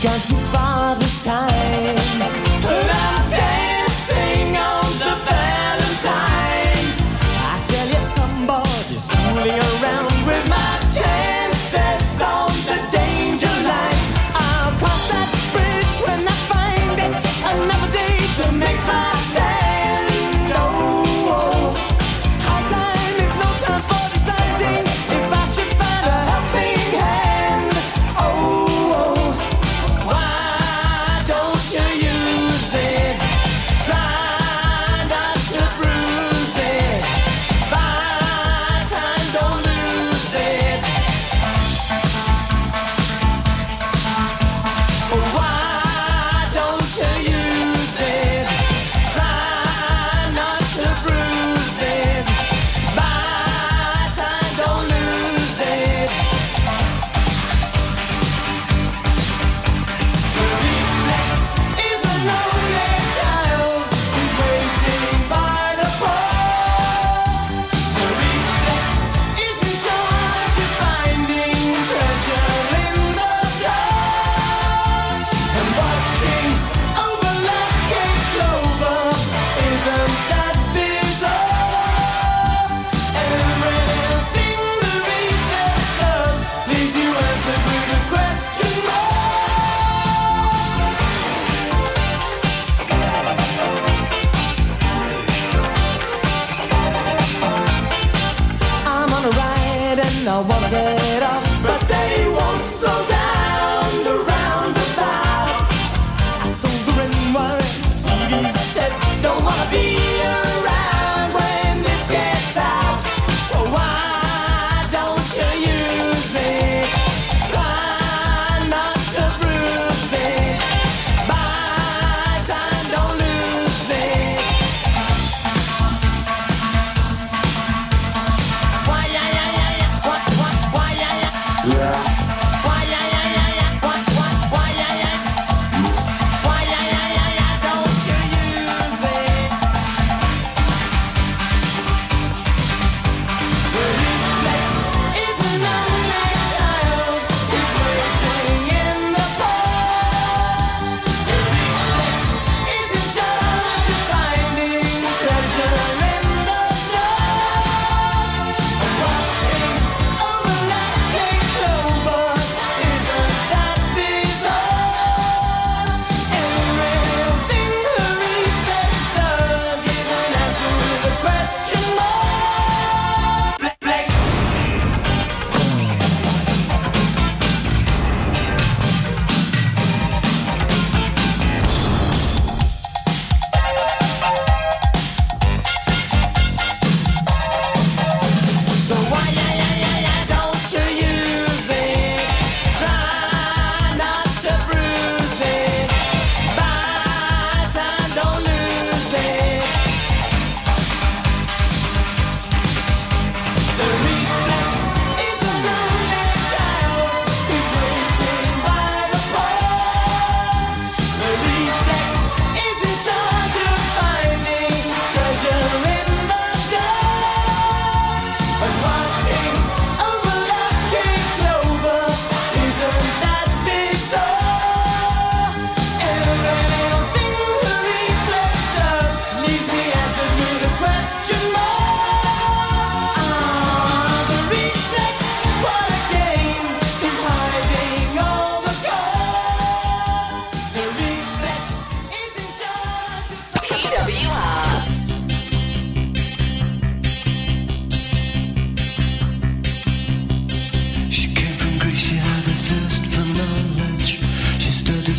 Gone 0.00 0.20
too 0.20 0.36
far 0.52 0.94
this 0.94 1.24
time. 1.24 2.37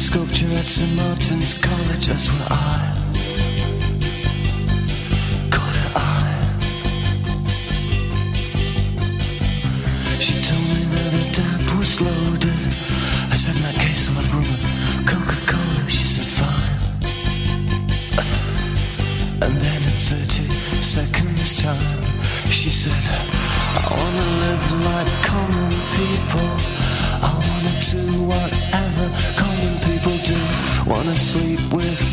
sculpture 0.09 0.49
at 0.57 0.65
St. 0.65 0.95
Martin's 0.95 1.53
College, 1.61 2.07
that's 2.07 2.27
where 2.33 2.47
I 2.49 2.53
caught 5.53 5.75
her 5.81 5.91
eye. 6.01 6.39
She 10.17 10.33
told 10.41 10.65
me 10.73 10.81
that 10.93 11.11
her 11.17 11.27
dad 11.37 11.61
was 11.77 12.01
loaded. 12.01 12.61
I 13.29 13.35
said, 13.37 13.55
in 13.55 13.61
that 13.61 13.77
case, 13.85 14.09
I'll 14.09 14.15
have 14.17 14.33
rum 14.33 14.49
Coca-Cola. 15.05 15.81
She 15.89 16.05
said, 16.13 16.29
fine. 16.39 16.73
And 19.45 19.53
then 19.61 19.79
in 19.89 19.97
30 20.09 20.49
seconds 20.81 21.61
time, 21.61 21.97
she 22.49 22.71
said, 22.71 23.03
I 23.77 23.93
wanna 23.93 24.27
live 24.45 24.65
like 24.89 25.11
common 25.29 25.71
people. 25.97 26.49
I 27.21 27.29
wanna 27.45 27.73
do 27.93 28.01
whatever 28.25 29.05
common 29.37 29.68
Wanna 30.89 31.15
sleep 31.15 31.71
with 31.71 32.08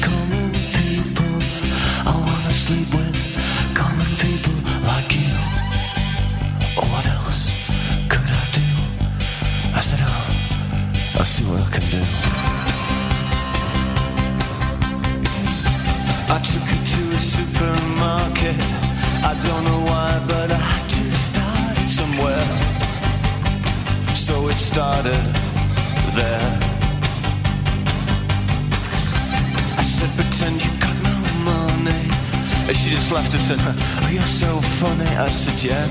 funny? 34.81 35.09
I 35.17 35.29
said, 35.29 35.57
yeah. 35.65 35.87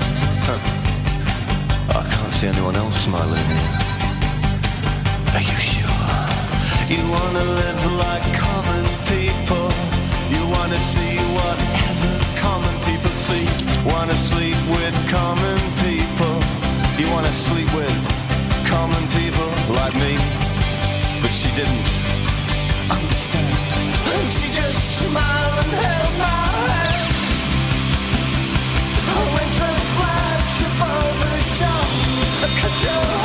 I 1.90 2.02
can't 2.06 2.34
see 2.34 2.46
anyone 2.46 2.76
else 2.76 3.02
smiling. 3.02 3.48
Are 5.34 5.42
you 5.50 5.58
sure? 5.72 6.14
You 6.92 7.02
wanna 7.10 7.44
live 7.62 7.82
like 8.04 8.26
common 8.46 8.86
people. 9.10 9.66
You 10.30 10.42
wanna 10.54 10.78
see 10.78 11.18
whatever 11.38 12.12
common 12.38 12.74
people 12.86 13.10
see. 13.10 13.46
Wanna 13.90 14.14
sleep 14.14 14.58
with 14.76 14.96
common 15.10 15.58
people. 15.82 16.34
You 17.00 17.10
wanna 17.14 17.34
sleep 17.46 17.70
with 17.74 18.00
common 18.70 19.02
people 19.18 19.50
like 19.80 19.94
me. 20.04 20.14
But 21.22 21.32
she 21.34 21.50
didn't 21.58 21.90
understand. 22.96 23.50
And 24.14 24.26
she 24.36 24.46
just 24.60 24.80
smiled 25.02 25.56
and 25.64 25.72
held 25.82 26.14
my 26.22 26.38
hand. 26.54 26.95
Joe. 32.76 33.15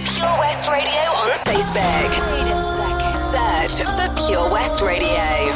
Pure 0.00 0.38
West 0.40 0.68
Radio 0.68 1.04
on 1.22 1.30
Facebook. 1.46 2.10
Search 3.30 3.86
for 3.86 4.26
Pure 4.26 4.50
West 4.50 4.80
Radio. 4.80 5.52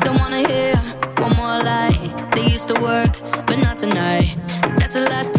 Don't 0.00 0.18
wanna 0.18 0.48
hear 0.48 0.74
one 1.18 1.36
more 1.36 1.62
lie. 1.62 2.30
They 2.34 2.46
used 2.46 2.68
to 2.68 2.80
work, 2.80 3.20
but 3.46 3.56
not 3.56 3.76
tonight. 3.76 4.38
That's 4.78 4.94
the 4.94 5.02
last 5.02 5.35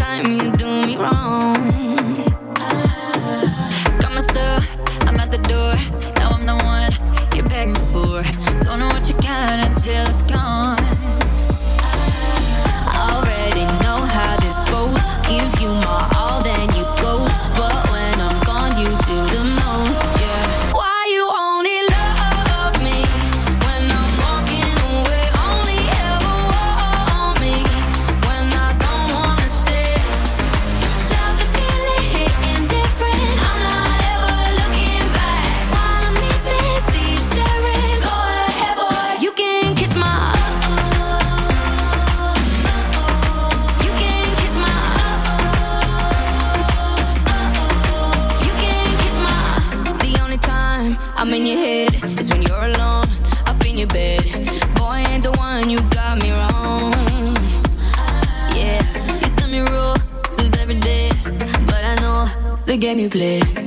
the 62.78 62.86
game 62.86 63.00
you 63.00 63.10
play. 63.10 63.67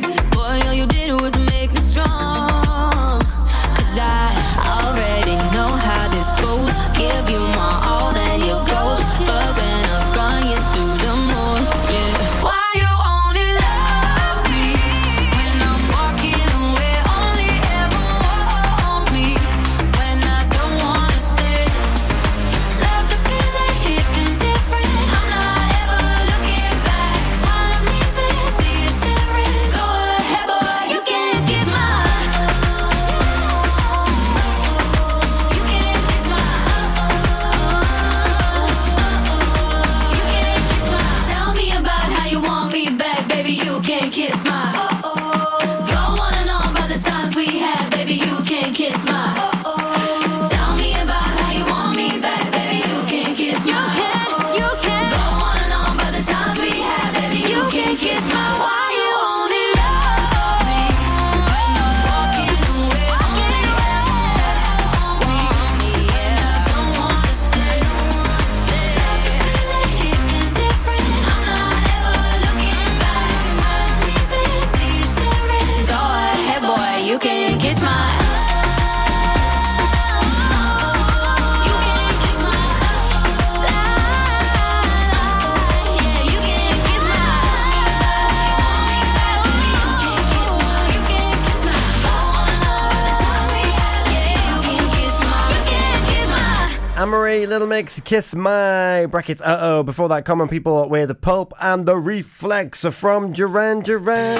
Kiss 97.80 98.34
My 98.34 99.06
brackets. 99.06 99.40
Uh 99.40 99.56
oh. 99.58 99.82
Before 99.82 100.06
that, 100.10 100.26
common 100.26 100.48
people 100.48 100.86
with 100.90 101.08
the 101.08 101.14
pulp 101.14 101.54
and 101.62 101.86
the 101.86 101.96
reflex 101.96 102.84
from 102.84 103.32
Duran 103.32 103.80
Duran. 103.80 104.38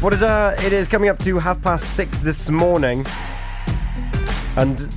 What 0.00 0.12
it, 0.12 0.22
uh, 0.22 0.54
it 0.58 0.74
is 0.74 0.86
coming 0.86 1.08
up 1.08 1.18
to 1.20 1.38
half 1.38 1.62
past 1.62 1.96
six 1.96 2.20
this 2.20 2.50
morning. 2.50 3.06
And 4.56 4.94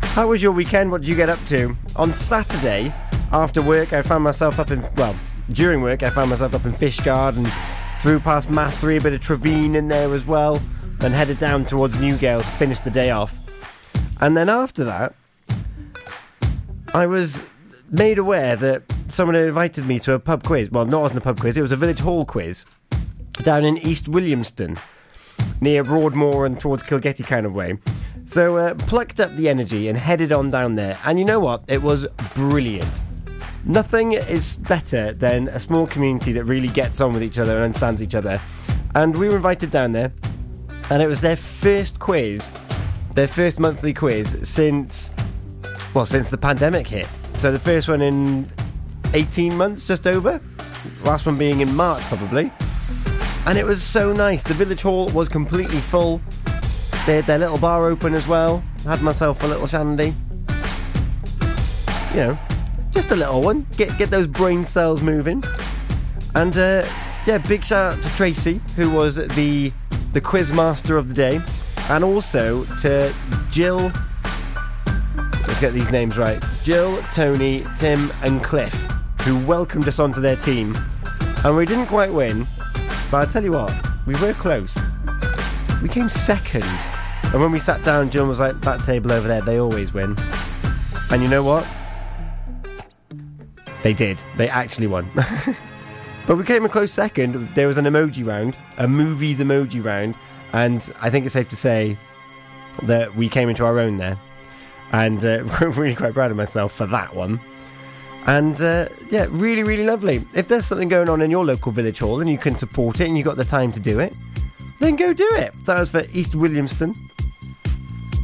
how 0.00 0.28
was 0.28 0.44
your 0.44 0.52
weekend? 0.52 0.92
What 0.92 1.00
did 1.00 1.08
you 1.08 1.16
get 1.16 1.28
up 1.28 1.44
to? 1.46 1.76
On 1.96 2.12
Saturday, 2.12 2.94
after 3.32 3.60
work, 3.60 3.92
I 3.92 4.02
found 4.02 4.22
myself 4.22 4.60
up 4.60 4.70
in, 4.70 4.88
well, 4.94 5.16
during 5.50 5.82
work, 5.82 6.04
I 6.04 6.10
found 6.10 6.30
myself 6.30 6.54
up 6.54 6.66
in 6.66 6.72
Fishguard 6.72 7.36
and 7.36 7.50
through 8.00 8.20
past 8.20 8.48
Mathry, 8.48 8.98
a 8.98 9.00
bit 9.00 9.12
of 9.12 9.20
Trevine 9.20 9.74
in 9.74 9.88
there 9.88 10.14
as 10.14 10.24
well, 10.24 10.62
and 11.00 11.14
headed 11.14 11.38
down 11.38 11.64
towards 11.64 11.96
Newgale 11.96 12.42
to 12.42 12.46
finish 12.46 12.78
the 12.78 12.92
day 12.92 13.10
off. 13.10 13.36
And 14.20 14.36
then 14.36 14.48
after 14.48 14.84
that, 14.84 15.14
I 16.94 17.06
was 17.06 17.40
made 17.90 18.18
aware 18.18 18.56
that 18.56 18.82
someone 19.08 19.34
had 19.34 19.44
invited 19.44 19.86
me 19.86 19.98
to 20.00 20.14
a 20.14 20.18
pub 20.18 20.42
quiz. 20.42 20.70
Well, 20.70 20.84
not 20.84 21.02
wasn't 21.02 21.18
a 21.18 21.22
pub 21.22 21.40
quiz, 21.40 21.56
it 21.56 21.62
was 21.62 21.72
a 21.72 21.76
village 21.76 22.00
hall 22.00 22.24
quiz 22.24 22.64
down 23.42 23.64
in 23.64 23.76
East 23.78 24.06
Williamston, 24.06 24.78
near 25.60 25.84
Broadmoor 25.84 26.46
and 26.46 26.58
towards 26.58 26.82
Kilgetty 26.82 27.26
kind 27.26 27.46
of 27.46 27.54
way. 27.54 27.78
So 28.24 28.56
uh, 28.56 28.74
plucked 28.74 29.20
up 29.20 29.34
the 29.36 29.48
energy 29.48 29.88
and 29.88 29.96
headed 29.96 30.32
on 30.32 30.50
down 30.50 30.74
there. 30.74 30.98
And 31.04 31.18
you 31.18 31.24
know 31.24 31.40
what? 31.40 31.62
It 31.68 31.82
was 31.82 32.06
brilliant. 32.34 32.90
Nothing 33.64 34.12
is 34.12 34.56
better 34.56 35.12
than 35.12 35.48
a 35.48 35.60
small 35.60 35.86
community 35.86 36.32
that 36.32 36.44
really 36.44 36.68
gets 36.68 37.00
on 37.00 37.12
with 37.12 37.22
each 37.22 37.38
other 37.38 37.54
and 37.54 37.64
understands 37.64 38.02
each 38.02 38.14
other. 38.14 38.38
And 38.94 39.16
we 39.16 39.28
were 39.28 39.36
invited 39.36 39.70
down 39.70 39.92
there, 39.92 40.12
and 40.90 41.02
it 41.02 41.06
was 41.06 41.20
their 41.20 41.36
first 41.36 41.98
quiz, 41.98 42.50
their 43.14 43.28
first 43.28 43.58
monthly 43.58 43.92
quiz 43.92 44.36
since, 44.42 45.10
well, 45.94 46.06
since 46.06 46.30
the 46.30 46.38
pandemic 46.38 46.86
hit. 46.86 47.06
So 47.34 47.52
the 47.52 47.58
first 47.58 47.88
one 47.88 48.02
in 48.02 48.48
18 49.14 49.56
months, 49.56 49.86
just 49.86 50.06
over. 50.06 50.40
Last 51.02 51.26
one 51.26 51.38
being 51.38 51.60
in 51.60 51.74
March, 51.74 52.02
probably. 52.04 52.52
And 53.46 53.56
it 53.56 53.64
was 53.64 53.82
so 53.82 54.12
nice. 54.12 54.42
The 54.42 54.54
village 54.54 54.82
hall 54.82 55.08
was 55.08 55.28
completely 55.28 55.78
full. 55.78 56.20
They 57.06 57.16
had 57.16 57.26
their 57.26 57.38
little 57.38 57.58
bar 57.58 57.86
open 57.86 58.14
as 58.14 58.26
well. 58.28 58.62
Had 58.84 59.02
myself 59.02 59.42
a 59.42 59.46
little 59.46 59.66
shandy. 59.66 60.12
You 62.10 62.16
know, 62.16 62.38
just 62.92 63.10
a 63.10 63.16
little 63.16 63.40
one. 63.40 63.66
Get 63.76 63.96
get 63.96 64.10
those 64.10 64.26
brain 64.26 64.66
cells 64.66 65.00
moving. 65.00 65.42
And 66.34 66.56
uh, 66.58 66.86
yeah, 67.26 67.38
big 67.38 67.64
shout 67.64 67.94
out 67.96 68.02
to 68.02 68.08
Tracy, 68.16 68.60
who 68.76 68.90
was 68.90 69.14
the 69.14 69.72
the 70.12 70.20
quiz 70.20 70.52
master 70.52 70.96
of 70.96 71.08
the 71.08 71.14
day, 71.14 71.40
and 71.88 72.04
also 72.04 72.64
to 72.80 73.14
Jill. 73.50 73.92
Get 75.60 75.72
these 75.72 75.90
names 75.90 76.16
right. 76.16 76.40
Jill, 76.62 77.02
Tony, 77.12 77.64
Tim, 77.76 78.12
and 78.22 78.44
Cliff, 78.44 78.72
who 79.22 79.44
welcomed 79.44 79.88
us 79.88 79.98
onto 79.98 80.20
their 80.20 80.36
team. 80.36 80.78
And 81.44 81.56
we 81.56 81.66
didn't 81.66 81.86
quite 81.86 82.12
win, 82.12 82.46
but 83.10 83.16
I'll 83.16 83.26
tell 83.26 83.42
you 83.42 83.50
what, 83.50 83.72
we 84.06 84.14
were 84.20 84.34
close. 84.34 84.78
We 85.82 85.88
came 85.88 86.08
second. 86.08 86.62
And 87.24 87.40
when 87.40 87.50
we 87.50 87.58
sat 87.58 87.84
down, 87.84 88.08
Jill 88.08 88.28
was 88.28 88.38
like, 88.38 88.54
that 88.60 88.84
table 88.84 89.10
over 89.10 89.26
there, 89.26 89.40
they 89.40 89.58
always 89.58 89.92
win. 89.92 90.16
And 91.10 91.22
you 91.22 91.28
know 91.28 91.42
what? 91.42 91.66
They 93.82 93.92
did. 93.92 94.22
They 94.36 94.48
actually 94.48 94.86
won. 94.86 95.08
but 96.26 96.36
we 96.36 96.44
came 96.44 96.64
a 96.64 96.68
close 96.68 96.92
second. 96.92 97.48
There 97.56 97.66
was 97.66 97.78
an 97.78 97.84
emoji 97.84 98.24
round, 98.24 98.56
a 98.76 98.86
movies 98.86 99.40
emoji 99.40 99.84
round. 99.84 100.16
And 100.52 100.88
I 101.00 101.10
think 101.10 101.24
it's 101.24 101.34
safe 101.34 101.48
to 101.48 101.56
say 101.56 101.96
that 102.84 103.14
we 103.16 103.28
came 103.28 103.48
into 103.48 103.64
our 103.64 103.80
own 103.80 103.96
there. 103.96 104.16
And 104.92 105.24
uh, 105.24 105.44
really 105.60 105.94
quite 105.94 106.14
proud 106.14 106.30
of 106.30 106.36
myself 106.36 106.72
for 106.72 106.86
that 106.86 107.14
one. 107.14 107.40
And 108.26 108.60
uh, 108.60 108.88
yeah, 109.10 109.26
really, 109.30 109.62
really 109.62 109.84
lovely. 109.84 110.22
If 110.34 110.48
there's 110.48 110.66
something 110.66 110.88
going 110.88 111.08
on 111.08 111.22
in 111.22 111.30
your 111.30 111.44
local 111.44 111.72
village 111.72 111.98
hall 111.98 112.20
and 112.20 112.28
you 112.28 112.38
can 112.38 112.56
support 112.56 113.00
it 113.00 113.08
and 113.08 113.16
you've 113.16 113.24
got 113.24 113.36
the 113.36 113.44
time 113.44 113.72
to 113.72 113.80
do 113.80 114.00
it, 114.00 114.14
then 114.78 114.96
go 114.96 115.12
do 115.12 115.28
it. 115.36 115.54
So 115.56 115.74
that 115.74 115.80
was 115.80 115.90
for 115.90 116.02
East 116.12 116.32
Williamston. 116.32 116.96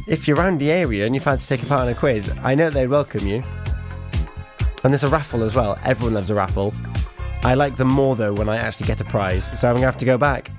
If 0.07 0.27
you're 0.27 0.37
around 0.37 0.59
the 0.59 0.71
area 0.71 1.05
and 1.05 1.15
you 1.15 1.21
fancy 1.21 1.55
taking 1.55 1.67
part 1.67 1.87
in 1.87 1.93
a 1.93 1.97
quiz, 1.97 2.31
I 2.43 2.53
know 2.53 2.69
they'd 2.69 2.87
welcome 2.87 3.25
you. 3.25 3.41
And 4.83 4.93
there's 4.93 5.03
a 5.03 5.09
raffle 5.09 5.43
as 5.43 5.55
well. 5.55 5.79
Everyone 5.83 6.13
loves 6.13 6.29
a 6.29 6.35
raffle. 6.35 6.71
I 7.43 7.55
like 7.55 7.75
them 7.75 7.87
more 7.87 8.15
though 8.15 8.33
when 8.33 8.49
I 8.49 8.57
actually 8.57 8.87
get 8.87 9.01
a 9.01 9.05
prize, 9.05 9.45
so 9.59 9.67
I'm 9.67 9.75
gonna 9.75 9.87
have 9.87 9.97
to 9.97 10.05
go 10.05 10.17
back. 10.17 10.51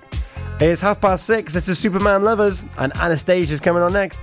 It's 0.60 0.80
half 0.80 1.00
past 1.00 1.26
six. 1.26 1.52
This 1.52 1.68
is 1.68 1.78
Supermen 1.78 2.22
Lovers, 2.22 2.64
and 2.78 2.92
Anastacia's 2.94 3.60
coming 3.60 3.82
on 3.82 3.92
next. 3.92 4.20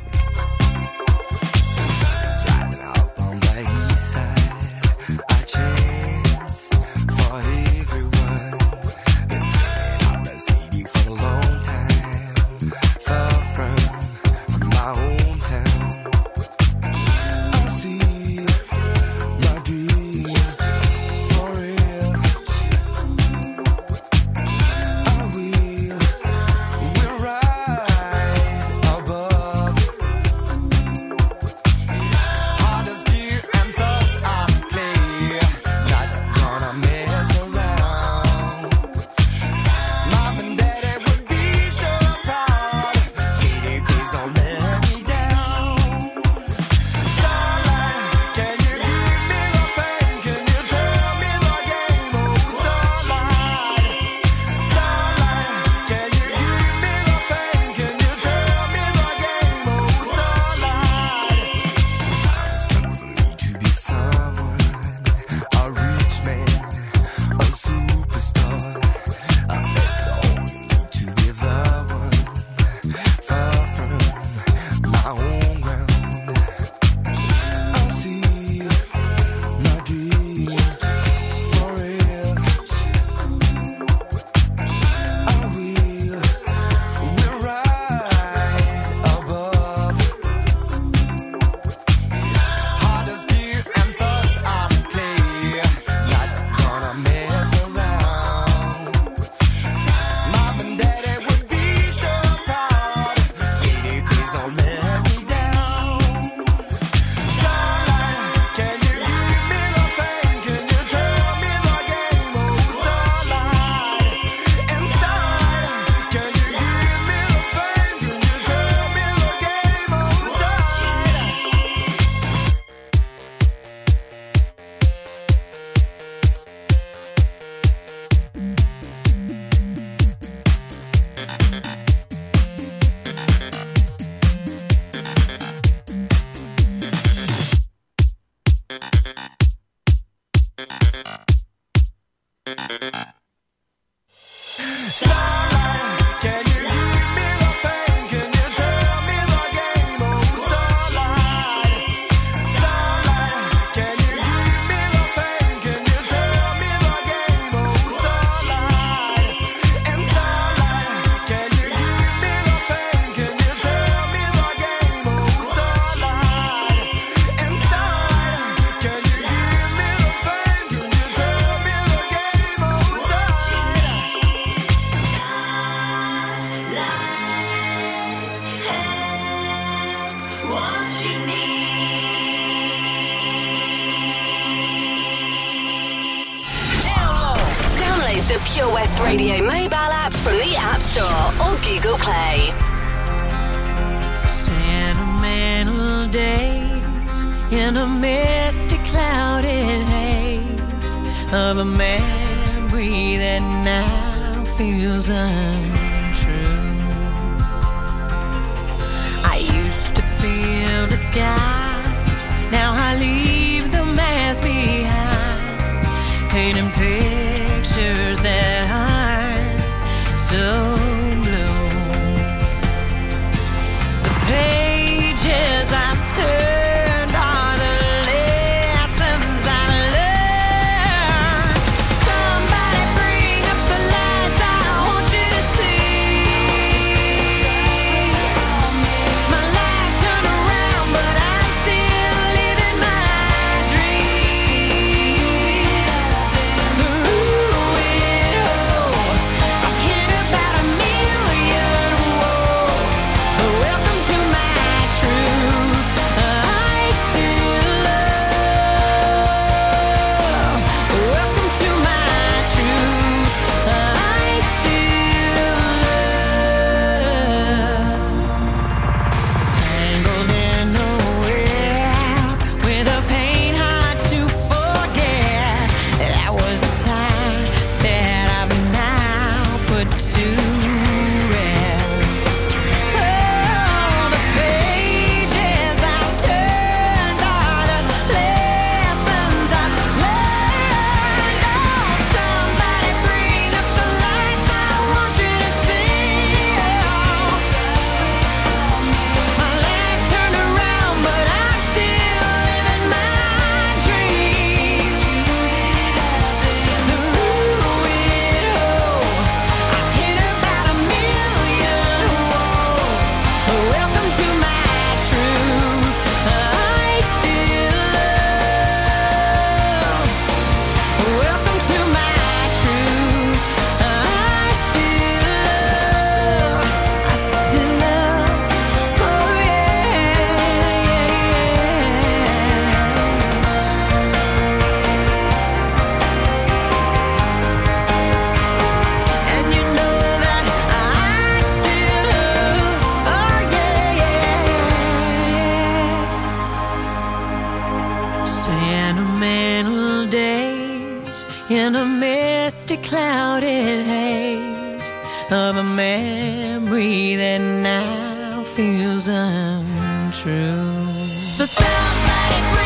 Sentimental 348.45 350.05
days 350.07 351.25
in 351.49 351.77
a 351.77 351.85
misty, 351.85 352.75
clouded 352.75 353.85
haze 353.85 354.91
of 355.31 355.55
a 355.55 355.63
memory 355.63 357.15
that 357.15 357.39
now 357.39 358.43
feels 358.43 359.07
untrue. 359.07 360.83
So 361.07 361.45
somebody. 361.45 362.62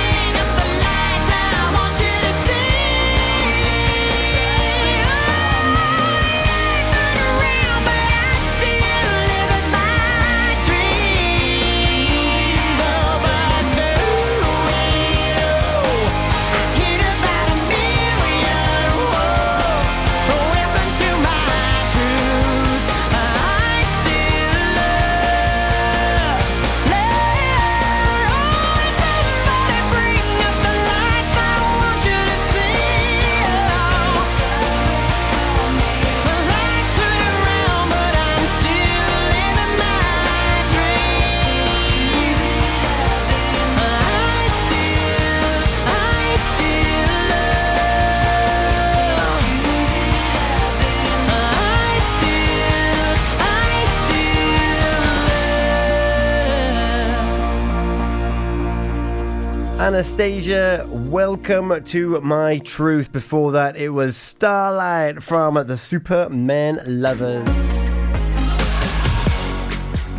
Anastacia, 59.78 60.88
welcome 60.90 61.84
to 61.84 62.20
My 62.22 62.58
Truth. 62.58 63.14
Before 63.14 63.52
that, 63.52 63.78
it 63.78 63.90
was 63.90 64.18
Starlight 64.18 65.22
from 65.22 65.54
the 65.54 65.78
Supermen 65.78 66.80
Lovers. 66.88 67.48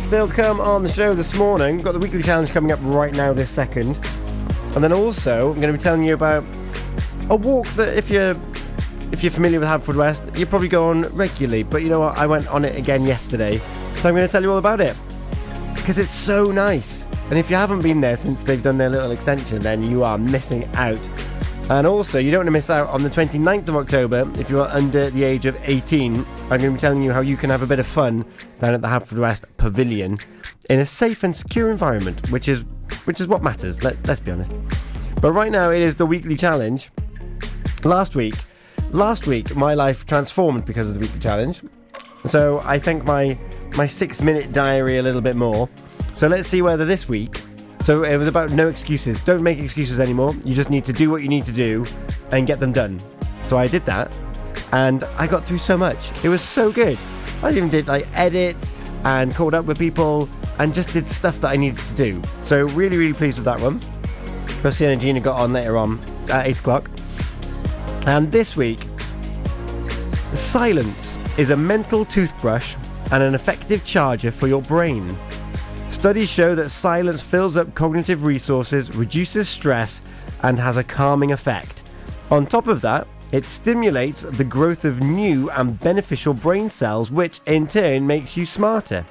Still 0.01 0.29
to 0.29 0.33
come 0.33 0.61
on 0.61 0.83
the 0.83 0.89
show 0.89 1.13
this 1.13 1.35
morning, 1.35 1.75
we've 1.75 1.83
got 1.83 1.91
the 1.91 1.99
weekly 1.99 2.23
challenge 2.23 2.51
coming 2.51 2.71
up 2.71 2.79
right 2.83 3.13
now 3.13 3.33
this 3.33 3.49
second. 3.49 3.99
And 4.75 4.83
then 4.83 4.93
also, 4.93 5.51
I'm 5.51 5.59
going 5.59 5.73
to 5.73 5.77
be 5.77 5.83
telling 5.83 6.03
you 6.03 6.13
about 6.13 6.45
a 7.29 7.35
walk 7.35 7.67
that 7.71 7.97
if 7.97 8.09
you're 8.09 8.37
if 9.11 9.23
you're 9.23 9.31
familiar 9.31 9.59
with 9.59 9.67
Haverfordwest, 9.67 10.39
you 10.39 10.45
probably 10.45 10.69
go 10.69 10.87
on 10.87 11.01
regularly. 11.17 11.63
But 11.63 11.83
you 11.83 11.89
know 11.89 11.99
what? 11.99 12.17
I 12.17 12.27
went 12.27 12.47
on 12.47 12.63
it 12.63 12.77
again 12.77 13.03
yesterday, 13.03 13.57
so 13.57 14.07
I'm 14.07 14.15
going 14.15 14.25
to 14.25 14.31
tell 14.31 14.41
you 14.41 14.51
all 14.51 14.57
about 14.57 14.79
it 14.79 14.95
because 15.75 15.97
it's 15.97 16.11
so 16.11 16.49
nice. 16.49 17.05
And 17.29 17.37
if 17.37 17.49
you 17.49 17.55
haven't 17.55 17.81
been 17.81 18.01
there 18.01 18.17
since 18.17 18.43
they've 18.43 18.61
done 18.61 18.77
their 18.77 18.89
little 18.89 19.11
extension, 19.11 19.61
then 19.61 19.83
you 19.83 20.03
are 20.03 20.17
missing 20.17 20.67
out. 20.73 20.99
And 21.69 21.85
also, 21.85 22.17
you 22.17 22.31
don't 22.31 22.39
want 22.39 22.47
to 22.47 22.51
miss 22.51 22.71
out 22.71 22.89
on 22.89 23.03
the 23.03 23.09
29th 23.09 23.67
of 23.67 23.75
October 23.75 24.27
if 24.39 24.49
you 24.49 24.59
are 24.59 24.67
under 24.69 25.11
the 25.11 25.23
age 25.23 25.45
of 25.45 25.55
18. 25.69 26.15
I'm 26.15 26.25
going 26.47 26.61
to 26.61 26.71
be 26.71 26.79
telling 26.79 27.03
you 27.03 27.11
how 27.13 27.21
you 27.21 27.37
can 27.37 27.51
have 27.51 27.61
a 27.61 27.67
bit 27.67 27.77
of 27.77 27.85
fun 27.85 28.25
down 28.57 28.73
at 28.73 28.81
the 28.81 28.87
Haverfordwest 28.87 29.45
Pavilion 29.57 30.17
in 30.71 30.79
a 30.79 30.85
safe 30.85 31.23
and 31.23 31.35
secure 31.35 31.69
environment, 31.69 32.31
which 32.31 32.47
is 32.47 32.63
which 33.05 33.21
is 33.21 33.27
what 33.27 33.43
matters. 33.43 33.83
Let, 33.83 34.03
let's 34.07 34.19
be 34.19 34.31
honest. 34.31 34.59
But 35.21 35.33
right 35.33 35.51
now, 35.51 35.69
it 35.69 35.83
is 35.83 35.95
the 35.95 36.07
weekly 36.07 36.35
challenge. 36.35 36.89
Last 37.83 38.15
week, 38.15 38.35
last 38.89 39.27
week, 39.27 39.55
my 39.55 39.75
life 39.75 40.07
transformed 40.07 40.65
because 40.65 40.87
of 40.87 40.95
the 40.95 40.99
weekly 40.99 41.19
challenge. 41.19 41.61
So 42.25 42.63
I 42.65 42.79
think 42.79 43.05
my 43.05 43.37
my 43.75 43.85
six 43.85 44.23
minute 44.23 44.51
diary 44.51 44.97
a 44.97 45.03
little 45.03 45.21
bit 45.21 45.35
more. 45.35 45.69
So 46.19 46.27
let's 46.27 46.49
see 46.49 46.61
whether 46.61 46.83
this 46.83 47.07
week. 47.07 47.41
So 47.85 48.03
it 48.03 48.17
was 48.17 48.27
about 48.27 48.49
no 48.49 48.67
excuses. 48.67 49.23
Don't 49.23 49.41
make 49.41 49.57
excuses 49.57 50.01
anymore. 50.01 50.35
You 50.43 50.53
just 50.53 50.69
need 50.69 50.83
to 50.83 50.91
do 50.91 51.09
what 51.09 51.21
you 51.21 51.29
need 51.29 51.45
to 51.45 51.53
do 51.53 51.85
and 52.33 52.45
get 52.45 52.59
them 52.59 52.73
done. 52.73 53.01
So 53.43 53.57
I 53.57 53.69
did 53.69 53.85
that, 53.85 54.13
and 54.73 55.05
I 55.17 55.27
got 55.27 55.45
through 55.45 55.59
so 55.59 55.77
much. 55.77 56.11
It 56.21 56.27
was 56.27 56.41
so 56.41 56.73
good. 56.73 56.97
I 57.41 57.51
even 57.51 57.69
did 57.69 57.87
like 57.87 58.05
edit 58.15 58.69
and 59.05 59.33
called 59.33 59.53
up 59.53 59.63
with 59.63 59.79
people 59.79 60.27
and 60.57 60.75
just 60.75 60.91
did 60.91 61.07
stuff 61.07 61.39
that 61.39 61.51
I 61.51 61.55
needed 61.55 61.79
to 61.79 61.95
do. 61.95 62.21
So 62.41 62.65
really, 62.65 62.97
really 62.97 63.13
pleased 63.13 63.37
with 63.37 63.45
that 63.45 63.61
one. 63.61 63.79
Christina 64.59 64.91
and 64.91 64.99
Gina 64.99 65.21
got 65.21 65.39
on 65.39 65.53
later 65.53 65.77
on 65.77 66.03
at 66.29 66.47
eight 66.47 66.59
o'clock. 66.59 66.91
And 68.07 68.29
this 68.29 68.57
week, 68.57 68.81
silence 70.33 71.17
is 71.37 71.51
a 71.51 71.55
mental 71.55 72.03
toothbrush 72.03 72.75
and 73.13 73.23
an 73.23 73.35
effective 73.35 73.85
charger 73.85 74.31
for 74.31 74.49
your 74.49 74.61
brain. 74.63 75.17
Studies 75.89 76.29
show 76.29 76.55
that 76.55 76.69
silence 76.69 77.21
fills 77.21 77.57
up 77.57 77.73
cognitive 77.73 78.23
resources, 78.23 78.95
reduces 78.95 79.49
stress, 79.49 80.01
and 80.43 80.57
has 80.59 80.77
a 80.77 80.83
calming 80.83 81.31
effect. 81.31 81.83
On 82.31 82.45
top 82.45 82.67
of 82.67 82.81
that, 82.81 83.07
it 83.31 83.45
stimulates 83.45 84.21
the 84.21 84.43
growth 84.43 84.85
of 84.85 85.01
new 85.01 85.49
and 85.51 85.79
beneficial 85.79 86.33
brain 86.33 86.69
cells, 86.69 87.11
which 87.11 87.41
in 87.47 87.67
turn 87.67 88.05
makes 88.05 88.37
you 88.37 88.45
smarter. 88.45 89.05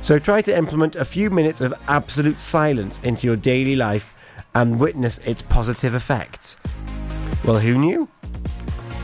So 0.00 0.18
try 0.18 0.42
to 0.42 0.56
implement 0.56 0.96
a 0.96 1.04
few 1.04 1.30
minutes 1.30 1.60
of 1.60 1.72
absolute 1.88 2.40
silence 2.40 3.00
into 3.04 3.26
your 3.28 3.36
daily 3.36 3.76
life 3.76 4.12
and 4.54 4.78
witness 4.78 5.18
its 5.18 5.42
positive 5.42 5.94
effects. 5.94 6.56
Well, 7.44 7.58
who 7.58 7.78
knew? 7.78 8.08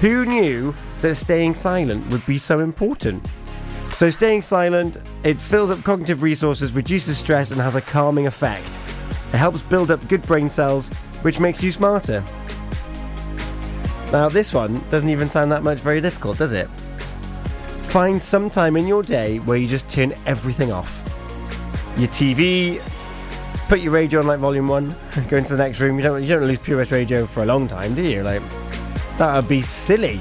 Who 0.00 0.26
knew 0.26 0.74
that 1.00 1.14
staying 1.14 1.54
silent 1.54 2.08
would 2.10 2.26
be 2.26 2.38
so 2.38 2.58
important? 2.58 3.24
So, 3.98 4.08
staying 4.10 4.42
silent, 4.42 4.96
it 5.24 5.40
fills 5.40 5.72
up 5.72 5.82
cognitive 5.82 6.22
resources, 6.22 6.72
reduces 6.72 7.18
stress, 7.18 7.50
and 7.50 7.60
has 7.60 7.74
a 7.74 7.80
calming 7.80 8.28
effect. 8.28 8.78
It 9.32 9.38
helps 9.38 9.60
build 9.60 9.90
up 9.90 10.06
good 10.06 10.22
brain 10.22 10.48
cells, 10.48 10.88
which 11.22 11.40
makes 11.40 11.64
you 11.64 11.72
smarter. 11.72 12.22
Now, 14.12 14.28
this 14.28 14.54
one 14.54 14.80
doesn't 14.88 15.08
even 15.08 15.28
sound 15.28 15.50
that 15.50 15.64
much 15.64 15.78
very 15.78 16.00
difficult, 16.00 16.38
does 16.38 16.52
it? 16.52 16.68
Find 17.90 18.22
some 18.22 18.48
time 18.50 18.76
in 18.76 18.86
your 18.86 19.02
day 19.02 19.38
where 19.38 19.56
you 19.56 19.66
just 19.66 19.88
turn 19.88 20.14
everything 20.26 20.70
off. 20.70 21.02
Your 21.98 22.06
TV, 22.10 22.80
put 23.68 23.80
your 23.80 23.90
radio 23.90 24.20
on 24.20 24.28
like 24.28 24.38
volume 24.38 24.68
one, 24.68 24.94
go 25.28 25.38
into 25.38 25.56
the 25.56 25.64
next 25.64 25.80
room. 25.80 25.96
You 25.96 26.04
don't 26.04 26.22
you 26.22 26.28
don't 26.28 26.46
lose 26.46 26.60
Pure 26.60 26.84
Radio 26.84 27.26
for 27.26 27.42
a 27.42 27.46
long 27.46 27.66
time, 27.66 27.96
do 27.96 28.02
you? 28.02 28.22
Like 28.22 28.42
that 29.16 29.34
would 29.34 29.48
be 29.48 29.60
silly. 29.60 30.20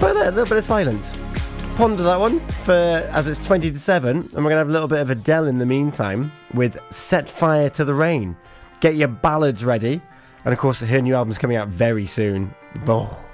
But 0.00 0.16
a 0.16 0.32
little 0.32 0.44
bit 0.44 0.58
of 0.58 0.64
silence. 0.64 1.14
Ponder 1.80 2.02
that 2.02 2.20
one 2.20 2.40
for 2.40 2.74
as 2.74 3.26
it's 3.26 3.38
twenty 3.38 3.70
to 3.70 3.78
seven, 3.78 4.28
and 4.34 4.44
we're 4.44 4.50
gonna 4.50 4.58
have 4.58 4.68
a 4.68 4.70
little 4.70 4.86
bit 4.86 5.00
of 5.00 5.08
Adele 5.08 5.46
in 5.46 5.56
the 5.56 5.64
meantime 5.64 6.30
with 6.52 6.78
"Set 6.90 7.26
Fire 7.26 7.70
to 7.70 7.86
the 7.86 7.94
Rain." 7.94 8.36
Get 8.80 8.96
your 8.96 9.08
ballads 9.08 9.64
ready, 9.64 10.02
and 10.44 10.52
of 10.52 10.58
course 10.58 10.82
her 10.82 11.00
new 11.00 11.14
album's 11.14 11.38
coming 11.38 11.56
out 11.56 11.68
very 11.68 12.04
soon. 12.04 12.54
Oh. 12.86 13.29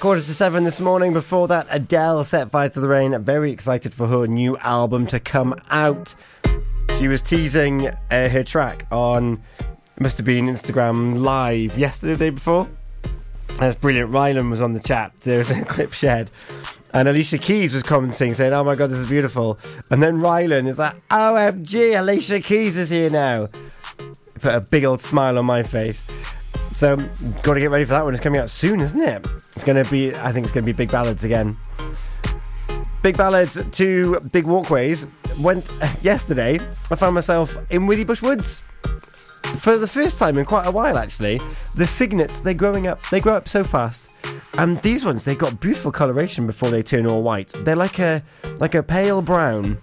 Quarter 0.00 0.22
to 0.22 0.34
seven 0.34 0.64
this 0.64 0.80
morning. 0.80 1.12
Before 1.12 1.46
that, 1.48 1.66
Adele 1.68 2.24
set 2.24 2.50
fire 2.50 2.70
to 2.70 2.80
the 2.80 2.88
rain. 2.88 3.16
Very 3.22 3.52
excited 3.52 3.92
for 3.92 4.06
her 4.06 4.26
new 4.26 4.56
album 4.58 5.06
to 5.08 5.20
come 5.20 5.54
out. 5.68 6.14
She 6.98 7.06
was 7.06 7.20
teasing 7.20 7.86
uh, 7.86 8.28
her 8.30 8.42
track 8.42 8.86
on, 8.90 9.42
must 9.98 10.16
have 10.16 10.24
been 10.24 10.46
Instagram 10.46 11.18
Live 11.18 11.76
yesterday, 11.76 12.12
the 12.12 12.18
day 12.18 12.30
before. 12.30 12.66
That's 13.58 13.76
brilliant. 13.76 14.10
Rylan 14.10 14.48
was 14.48 14.62
on 14.62 14.72
the 14.72 14.80
chat. 14.80 15.12
There 15.20 15.36
was 15.36 15.50
a 15.50 15.64
clip 15.66 15.92
shared. 15.92 16.30
And 16.94 17.06
Alicia 17.06 17.36
Keys 17.36 17.74
was 17.74 17.82
commenting, 17.82 18.32
saying, 18.32 18.54
Oh 18.54 18.64
my 18.64 18.76
god, 18.76 18.88
this 18.88 18.98
is 18.98 19.08
beautiful. 19.08 19.58
And 19.90 20.02
then 20.02 20.20
Rylan 20.20 20.66
is 20.66 20.78
like, 20.78 20.96
OMG, 21.10 21.98
Alicia 21.98 22.40
Keys 22.40 22.78
is 22.78 22.88
here 22.88 23.10
now. 23.10 23.50
Put 24.40 24.54
a 24.54 24.66
big 24.70 24.84
old 24.84 25.00
smile 25.00 25.36
on 25.36 25.44
my 25.44 25.62
face. 25.62 26.08
So, 26.72 26.96
got 27.42 27.54
to 27.54 27.60
get 27.60 27.70
ready 27.70 27.84
for 27.84 27.90
that 27.90 28.04
one. 28.04 28.14
It's 28.14 28.22
coming 28.22 28.40
out 28.40 28.48
soon, 28.48 28.80
isn't 28.80 29.00
it? 29.00 29.26
It's 29.26 29.64
going 29.64 29.82
to 29.82 29.90
be, 29.90 30.14
I 30.14 30.32
think 30.32 30.44
it's 30.44 30.52
going 30.52 30.64
to 30.64 30.72
be 30.72 30.76
Big 30.76 30.90
Ballads 30.90 31.24
again. 31.24 31.56
Big 33.02 33.16
Ballads 33.16 33.58
to 33.72 34.20
Big 34.32 34.44
Walkways 34.44 35.06
went 35.40 35.70
yesterday. 36.02 36.54
I 36.56 36.94
found 36.96 37.14
myself 37.14 37.56
in 37.70 37.86
Withybush 37.86 38.22
Woods 38.22 38.62
for 39.60 39.76
the 39.78 39.88
first 39.88 40.18
time 40.18 40.38
in 40.38 40.44
quite 40.44 40.66
a 40.66 40.70
while, 40.70 40.96
actually. 40.98 41.38
The 41.76 41.86
cygnets, 41.86 42.42
they're 42.42 42.54
growing 42.54 42.86
up. 42.86 43.02
They 43.10 43.20
grow 43.20 43.34
up 43.34 43.48
so 43.48 43.64
fast. 43.64 44.24
And 44.54 44.80
these 44.82 45.04
ones, 45.04 45.24
they 45.24 45.34
got 45.34 45.60
beautiful 45.60 45.92
coloration 45.92 46.46
before 46.46 46.70
they 46.70 46.82
turn 46.82 47.06
all 47.06 47.22
white. 47.22 47.52
They're 47.64 47.76
like 47.76 47.98
a 47.98 48.22
like 48.58 48.74
a 48.74 48.82
pale 48.82 49.22
brown. 49.22 49.78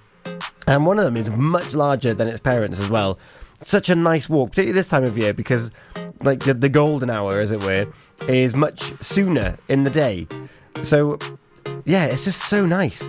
And 0.67 0.85
one 0.85 0.99
of 0.99 1.05
them 1.05 1.15
is 1.15 1.29
much 1.29 1.73
larger 1.73 2.13
than 2.13 2.27
its 2.27 2.39
parents 2.39 2.79
as 2.79 2.89
well. 2.89 3.17
Such 3.61 3.89
a 3.89 3.95
nice 3.95 4.29
walk, 4.29 4.51
particularly 4.51 4.73
this 4.73 4.89
time 4.89 5.03
of 5.03 5.17
year, 5.17 5.33
because 5.33 5.71
like 6.21 6.39
the, 6.39 6.53
the 6.53 6.69
golden 6.69 7.09
hour, 7.09 7.39
as 7.39 7.51
it 7.51 7.63
were, 7.63 7.87
is 8.27 8.55
much 8.55 8.93
sooner 9.03 9.57
in 9.67 9.83
the 9.83 9.89
day. 9.89 10.27
So 10.83 11.17
yeah, 11.85 12.05
it's 12.05 12.23
just 12.23 12.49
so 12.49 12.65
nice. 12.65 13.07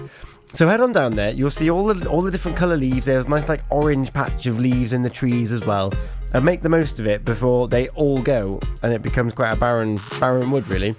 So 0.54 0.66
head 0.66 0.80
on 0.80 0.92
down 0.92 1.14
there. 1.14 1.30
You'll 1.30 1.50
see 1.50 1.68
all 1.70 1.86
the 1.86 2.08
all 2.08 2.22
the 2.22 2.30
different 2.30 2.56
colour 2.56 2.76
leaves. 2.76 3.06
There's 3.06 3.26
a 3.26 3.28
nice 3.28 3.48
like 3.48 3.62
orange 3.70 4.12
patch 4.12 4.46
of 4.46 4.58
leaves 4.58 4.92
in 4.92 5.02
the 5.02 5.10
trees 5.10 5.52
as 5.52 5.64
well. 5.66 5.92
And 6.32 6.44
make 6.44 6.62
the 6.62 6.68
most 6.68 6.98
of 6.98 7.06
it 7.06 7.24
before 7.24 7.68
they 7.68 7.88
all 7.90 8.20
go 8.22 8.60
and 8.82 8.92
it 8.92 9.02
becomes 9.02 9.32
quite 9.32 9.52
a 9.52 9.56
barren 9.56 9.98
barren 10.20 10.50
wood 10.50 10.68
really. 10.68 10.94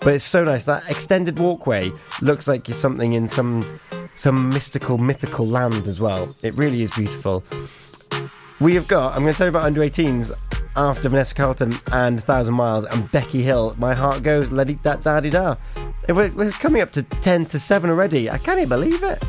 But 0.00 0.14
it's 0.14 0.24
so 0.24 0.44
nice. 0.44 0.64
That 0.64 0.88
extended 0.88 1.38
walkway 1.38 1.90
looks 2.22 2.48
like 2.48 2.66
something 2.66 3.12
in 3.12 3.28
some 3.28 3.80
some 4.16 4.50
mystical 4.50 4.96
mythical 4.96 5.46
land 5.46 5.86
as 5.86 6.00
well. 6.00 6.34
It 6.42 6.54
really 6.54 6.82
is 6.82 6.90
beautiful. 6.90 7.44
We 8.60 8.74
have 8.74 8.88
got. 8.88 9.14
I'm 9.14 9.22
going 9.22 9.32
to 9.32 9.38
tell 9.38 9.46
you 9.46 9.50
about 9.50 9.64
under 9.64 9.82
18s 9.82 10.32
after 10.74 11.08
Vanessa 11.08 11.34
Carlton 11.34 11.72
and 11.92 12.22
Thousand 12.22 12.54
Miles 12.54 12.86
and 12.86 13.10
Becky 13.12 13.42
Hill. 13.42 13.76
My 13.78 13.94
heart 13.94 14.24
goes. 14.24 14.50
Let 14.50 14.68
it 14.68 14.82
that 14.82 15.02
da 15.02 15.20
da. 15.20 15.56
We're, 16.08 16.30
we're 16.32 16.50
coming 16.50 16.82
up 16.82 16.90
to 16.92 17.02
10 17.02 17.44
to 17.46 17.60
7 17.60 17.88
already. 17.88 18.28
I 18.28 18.38
can't 18.38 18.58
even 18.58 18.68
believe 18.68 19.02
it. 19.04 19.22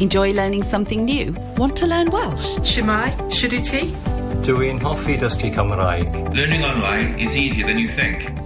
Enjoy 0.00 0.32
learning 0.32 0.62
something 0.62 1.04
new? 1.04 1.32
Want 1.58 1.76
to 1.76 1.86
learn 1.86 2.10
Welsh? 2.10 2.56
Shemai, 2.60 3.14
Shuduti. 3.30 3.94
Dwi'n 4.42 4.80
hoffi 4.80 5.18
dysgu 5.18 5.54
Cymraeg. 5.54 6.34
Learning 6.34 6.64
online 6.64 7.18
is 7.20 7.36
easier 7.36 7.66
than 7.66 7.78
you 7.78 7.88
think. 7.88 8.41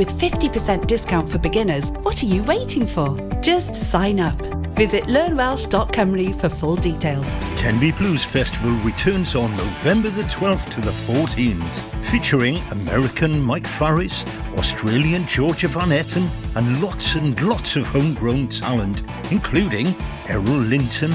With 0.00 0.18
50% 0.18 0.86
discount 0.86 1.28
for 1.28 1.36
beginners, 1.36 1.90
what 1.90 2.22
are 2.22 2.26
you 2.26 2.42
waiting 2.44 2.86
for? 2.86 3.18
Just 3.42 3.74
sign 3.74 4.18
up. 4.18 4.34
Visit 4.74 5.04
learnwelsh.com 5.04 6.32
for 6.38 6.48
full 6.48 6.76
details. 6.76 7.26
Tenby 7.60 7.92
Blues 7.92 8.24
Festival 8.24 8.70
returns 8.82 9.34
on 9.34 9.54
November 9.58 10.08
the 10.08 10.22
12th 10.22 10.70
to 10.70 10.80
the 10.80 10.90
14th, 10.90 11.82
featuring 12.06 12.56
American 12.70 13.42
Mike 13.42 13.66
Farris, 13.66 14.24
Australian 14.56 15.26
Georgia 15.26 15.68
Van 15.68 15.90
Etten, 15.90 16.26
and 16.56 16.80
lots 16.80 17.14
and 17.16 17.38
lots 17.42 17.76
of 17.76 17.84
homegrown 17.84 18.48
talent, 18.48 19.02
including 19.30 19.94
Errol 20.30 20.60
Linton, 20.60 21.12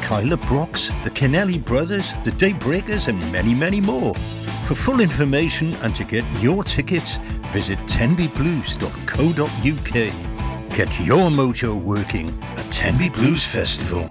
Kyla 0.00 0.36
Brox, 0.36 0.90
the 1.02 1.10
Kennelly 1.10 1.58
Brothers, 1.64 2.12
the 2.22 2.30
Daybreakers, 2.30 3.08
and 3.08 3.18
many, 3.32 3.52
many 3.52 3.80
more. 3.80 4.14
For 4.68 4.74
full 4.74 5.00
information 5.00 5.74
and 5.76 5.96
to 5.96 6.04
get 6.04 6.26
your 6.42 6.62
tickets, 6.62 7.16
visit 7.54 7.78
tenbyblues.co.uk. 7.86 10.76
Get 10.76 11.00
your 11.06 11.30
mojo 11.30 11.82
working 11.82 12.28
at 12.42 12.70
Tenby 12.70 13.08
Blues 13.08 13.46
Festival. 13.46 14.10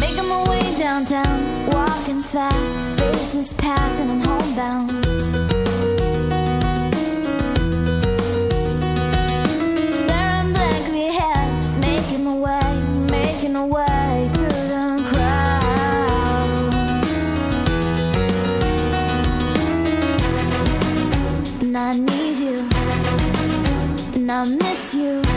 Making 0.00 0.28
my 0.30 0.46
way 0.48 0.78
downtown, 0.78 1.66
walking 1.72 2.20
fast, 2.20 2.98
faces 2.98 3.52
pass 3.52 4.00
and 4.00 4.10
I'm 4.12 4.27
and 24.28 24.32
I 24.32 24.44
miss 24.44 24.94
you, 24.94 25.27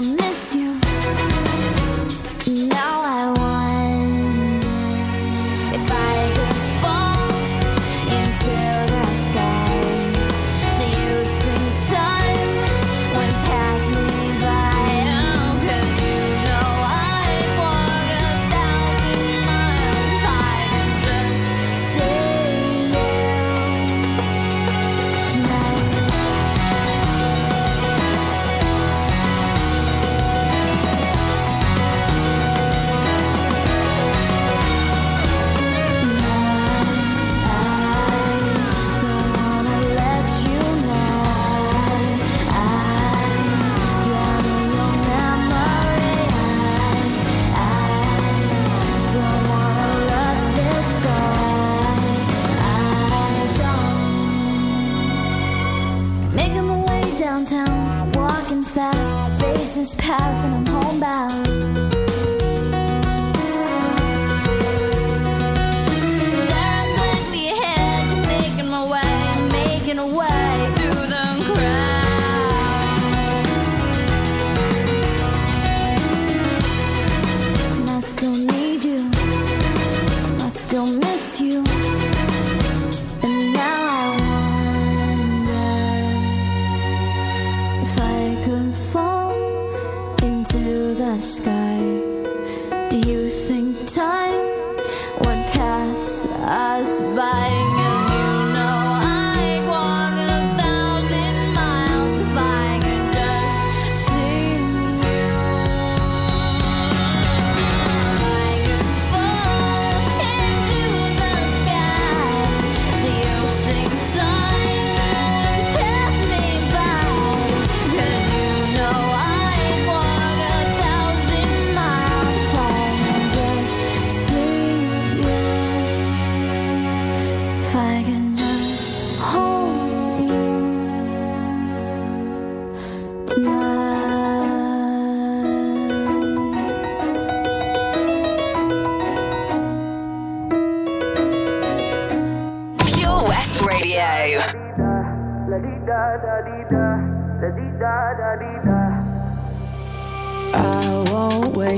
and 0.00 0.29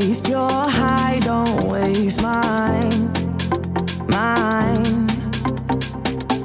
waste 0.05 0.29
your 0.29 0.49
high, 0.51 1.21
don't 1.21 1.65
waste 1.65 2.23
mine, 2.23 3.03
mine. 4.09 5.07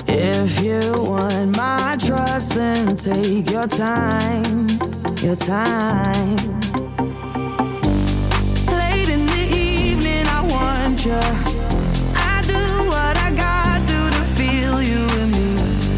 If 0.07 0.61
you 0.61 0.81
want 1.11 1.57
my 1.57 1.95
trust, 1.99 2.53
then 2.53 2.95
take 2.95 3.49
your 3.49 3.67
time, 3.67 4.67
your 5.25 5.35
time. 5.35 6.37
Late 8.81 9.09
in 9.15 9.25
the 9.25 9.45
evening, 9.57 10.25
I 10.37 10.41
want 10.55 11.03
you. 11.05 11.23
I 12.33 12.35
do 12.53 12.63
what 12.93 13.15
I 13.27 13.29
got 13.45 13.77
to 13.89 13.99
to 14.17 14.23
feel 14.37 14.75
you 14.91 15.03
in 15.21 15.29
me. 15.37 15.49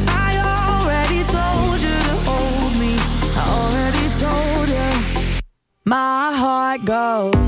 I 0.08 0.30
already 0.56 1.22
told 1.38 1.78
you 1.88 1.98
to 2.08 2.16
hold 2.30 2.74
me. 2.84 2.94
I 3.36 3.44
already 3.60 4.08
told 4.24 4.70
you. 4.70 5.42
My 5.86 6.32
heart 6.34 6.86
goes 6.86 7.39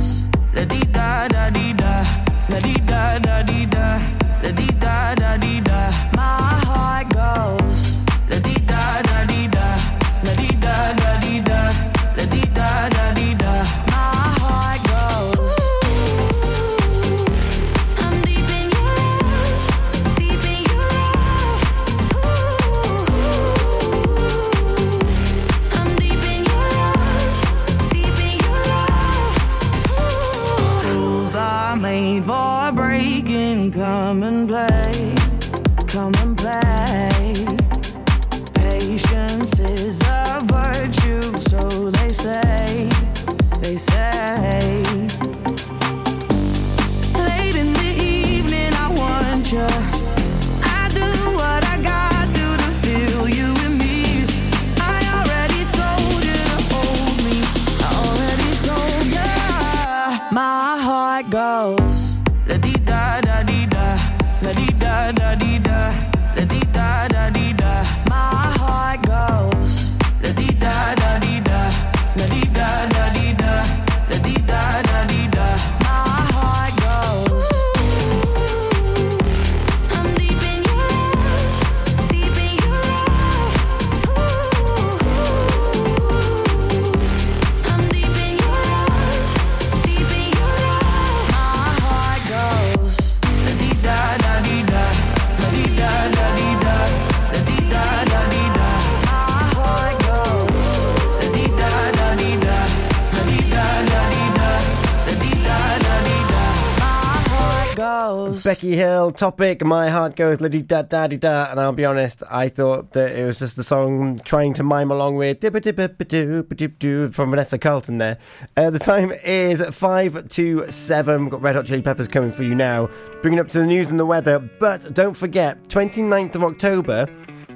Becky 108.52 108.76
Hill, 108.76 109.12
Topic, 109.12 109.64
My 109.64 109.90
Heart 109.90 110.18
Goes 110.18 110.42
Liddy 110.42 110.62
Da 110.62 110.82
Da 110.82 111.08
Di 111.08 111.16
Da. 111.16 111.50
And 111.50 111.58
I'll 111.58 111.72
be 111.72 111.86
honest, 111.86 112.22
I 112.30 112.50
thought 112.50 112.92
that 112.92 113.16
it 113.16 113.26
was 113.26 113.40
just 113.40 113.58
a 113.58 113.64
song 113.64 114.20
trying 114.26 114.54
to 114.56 114.62
mime 114.62 114.92
along 114.92 115.16
with 115.16 115.40
Ba-doo, 115.40 116.44
Doo 116.44 117.08
from 117.12 117.30
Vanessa 117.30 117.58
Carlton 117.58 117.98
there. 117.98 118.18
Uh, 118.58 118.70
the 118.70 118.78
time 118.78 119.14
is 119.24 119.62
5 119.62 120.28
to 120.28 120.70
7. 120.70 121.22
We've 121.22 121.32
got 121.32 121.42
Red 121.42 121.56
Hot 121.56 121.66
Chili 121.66 121.82
Peppers 121.82 122.10
coming 122.10 122.34
for 122.34 122.44
you 122.44 122.54
now, 122.54 122.90
bringing 123.22 123.40
up 123.40 123.48
to 123.48 123.60
the 123.60 123.66
news 123.66 123.90
and 123.90 123.98
the 123.98 124.06
weather. 124.06 124.40
But 124.40 124.94
don't 124.94 125.16
forget, 125.16 125.64
29th 125.70 126.36
of 126.36 126.44
October, 126.44 127.08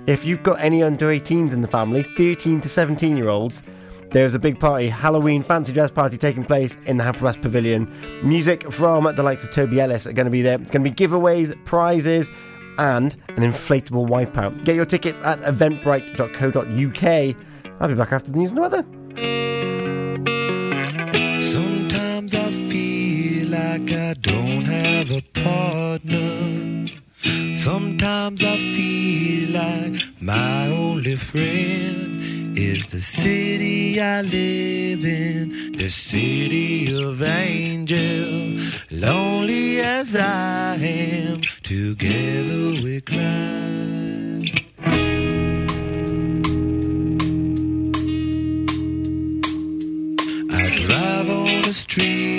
if 0.08 0.24
you've 0.24 0.44
got 0.44 0.62
any 0.62 0.82
under 0.82 1.08
18s 1.08 1.52
in 1.52 1.60
the 1.60 1.68
family, 1.68 2.04
13 2.04 2.62
to 2.62 2.70
17 2.70 3.18
year 3.18 3.28
olds, 3.28 3.64
there's 4.16 4.34
a 4.34 4.40
big 4.40 4.58
party, 4.62 4.88
Halloween 4.88 5.44
fancy 5.44 5.74
dress 5.74 5.92
party 5.92 6.18
taking 6.18 6.46
place 6.46 6.78
in 6.86 6.96
the 6.96 7.04
Haverfordwest 7.04 7.42
Pavilion. 7.42 7.92
Music 8.24 8.72
from 8.72 9.04
the 9.14 9.22
likes 9.22 9.44
of 9.44 9.52
Toby 9.52 9.82
Ellis 9.82 10.08
are 10.08 10.14
going 10.14 10.24
to 10.24 10.32
be 10.32 10.42
there. 10.42 10.58
It's 10.58 10.72
going 10.72 10.86
to 10.86 10.90
be 10.90 10.96
giveaways, 10.96 11.54
prizes, 11.66 12.30
and 12.78 13.14
an 13.28 13.44
inflatable 13.44 14.08
wipeout. 14.08 14.64
Get 14.64 14.78
your 14.78 14.86
tickets 14.86 15.20
at 15.20 15.40
eventbrite.co.uk. 15.40 17.36
I'll 17.82 17.88
be 17.90 17.94
back 17.94 18.14
after 18.14 18.32
the 18.32 18.38
news 18.38 18.52
and 18.52 18.58
the 18.58 18.62
weather. 18.62 18.86
Sometimes 21.42 22.34
I 22.34 22.52
feel 22.70 23.50
like 23.50 23.92
I 23.92 24.14
don't 24.14 24.64
have 24.64 25.12
a 25.12 25.22
partner. 25.34 26.88
Sometimes 27.54 28.42
I 28.42 28.56
feel 28.56 29.50
like 29.50 30.02
my 30.22 30.68
only 30.68 31.18
friend 31.18 32.22
is 32.58 32.86
the 32.86 33.02
I 34.00 34.22
live 34.22 35.06
in, 35.06 35.74
the 35.78 35.90
city 35.90 36.94
of 37.02 37.22
angel. 37.22 38.60
Lonely 38.92 39.80
as 39.80 40.16
I 40.16 40.76
am, 40.76 41.42
together 41.64 42.82
we 42.84 43.00
cry. 43.02 44.52
I 50.52 50.78
drive 50.86 51.30
on 51.30 51.62
the 51.62 51.74
streets 51.74 52.35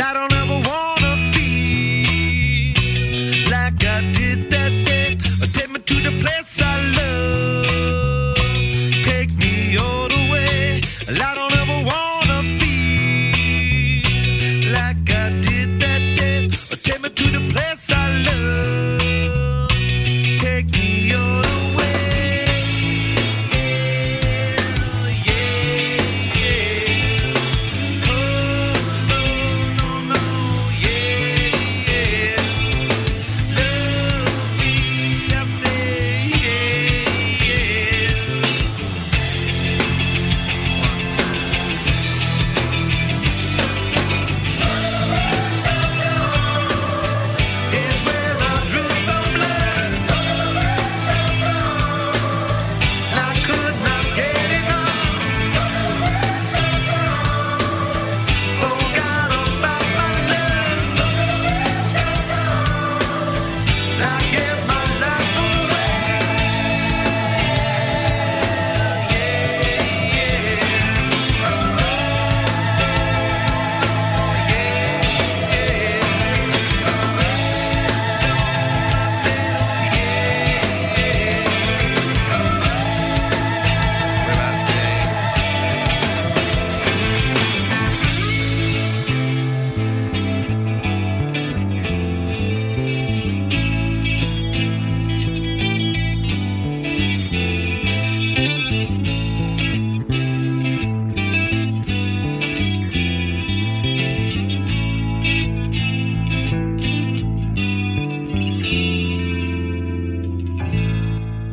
I 0.00 0.12
don't 0.12 0.32
know 0.32 0.43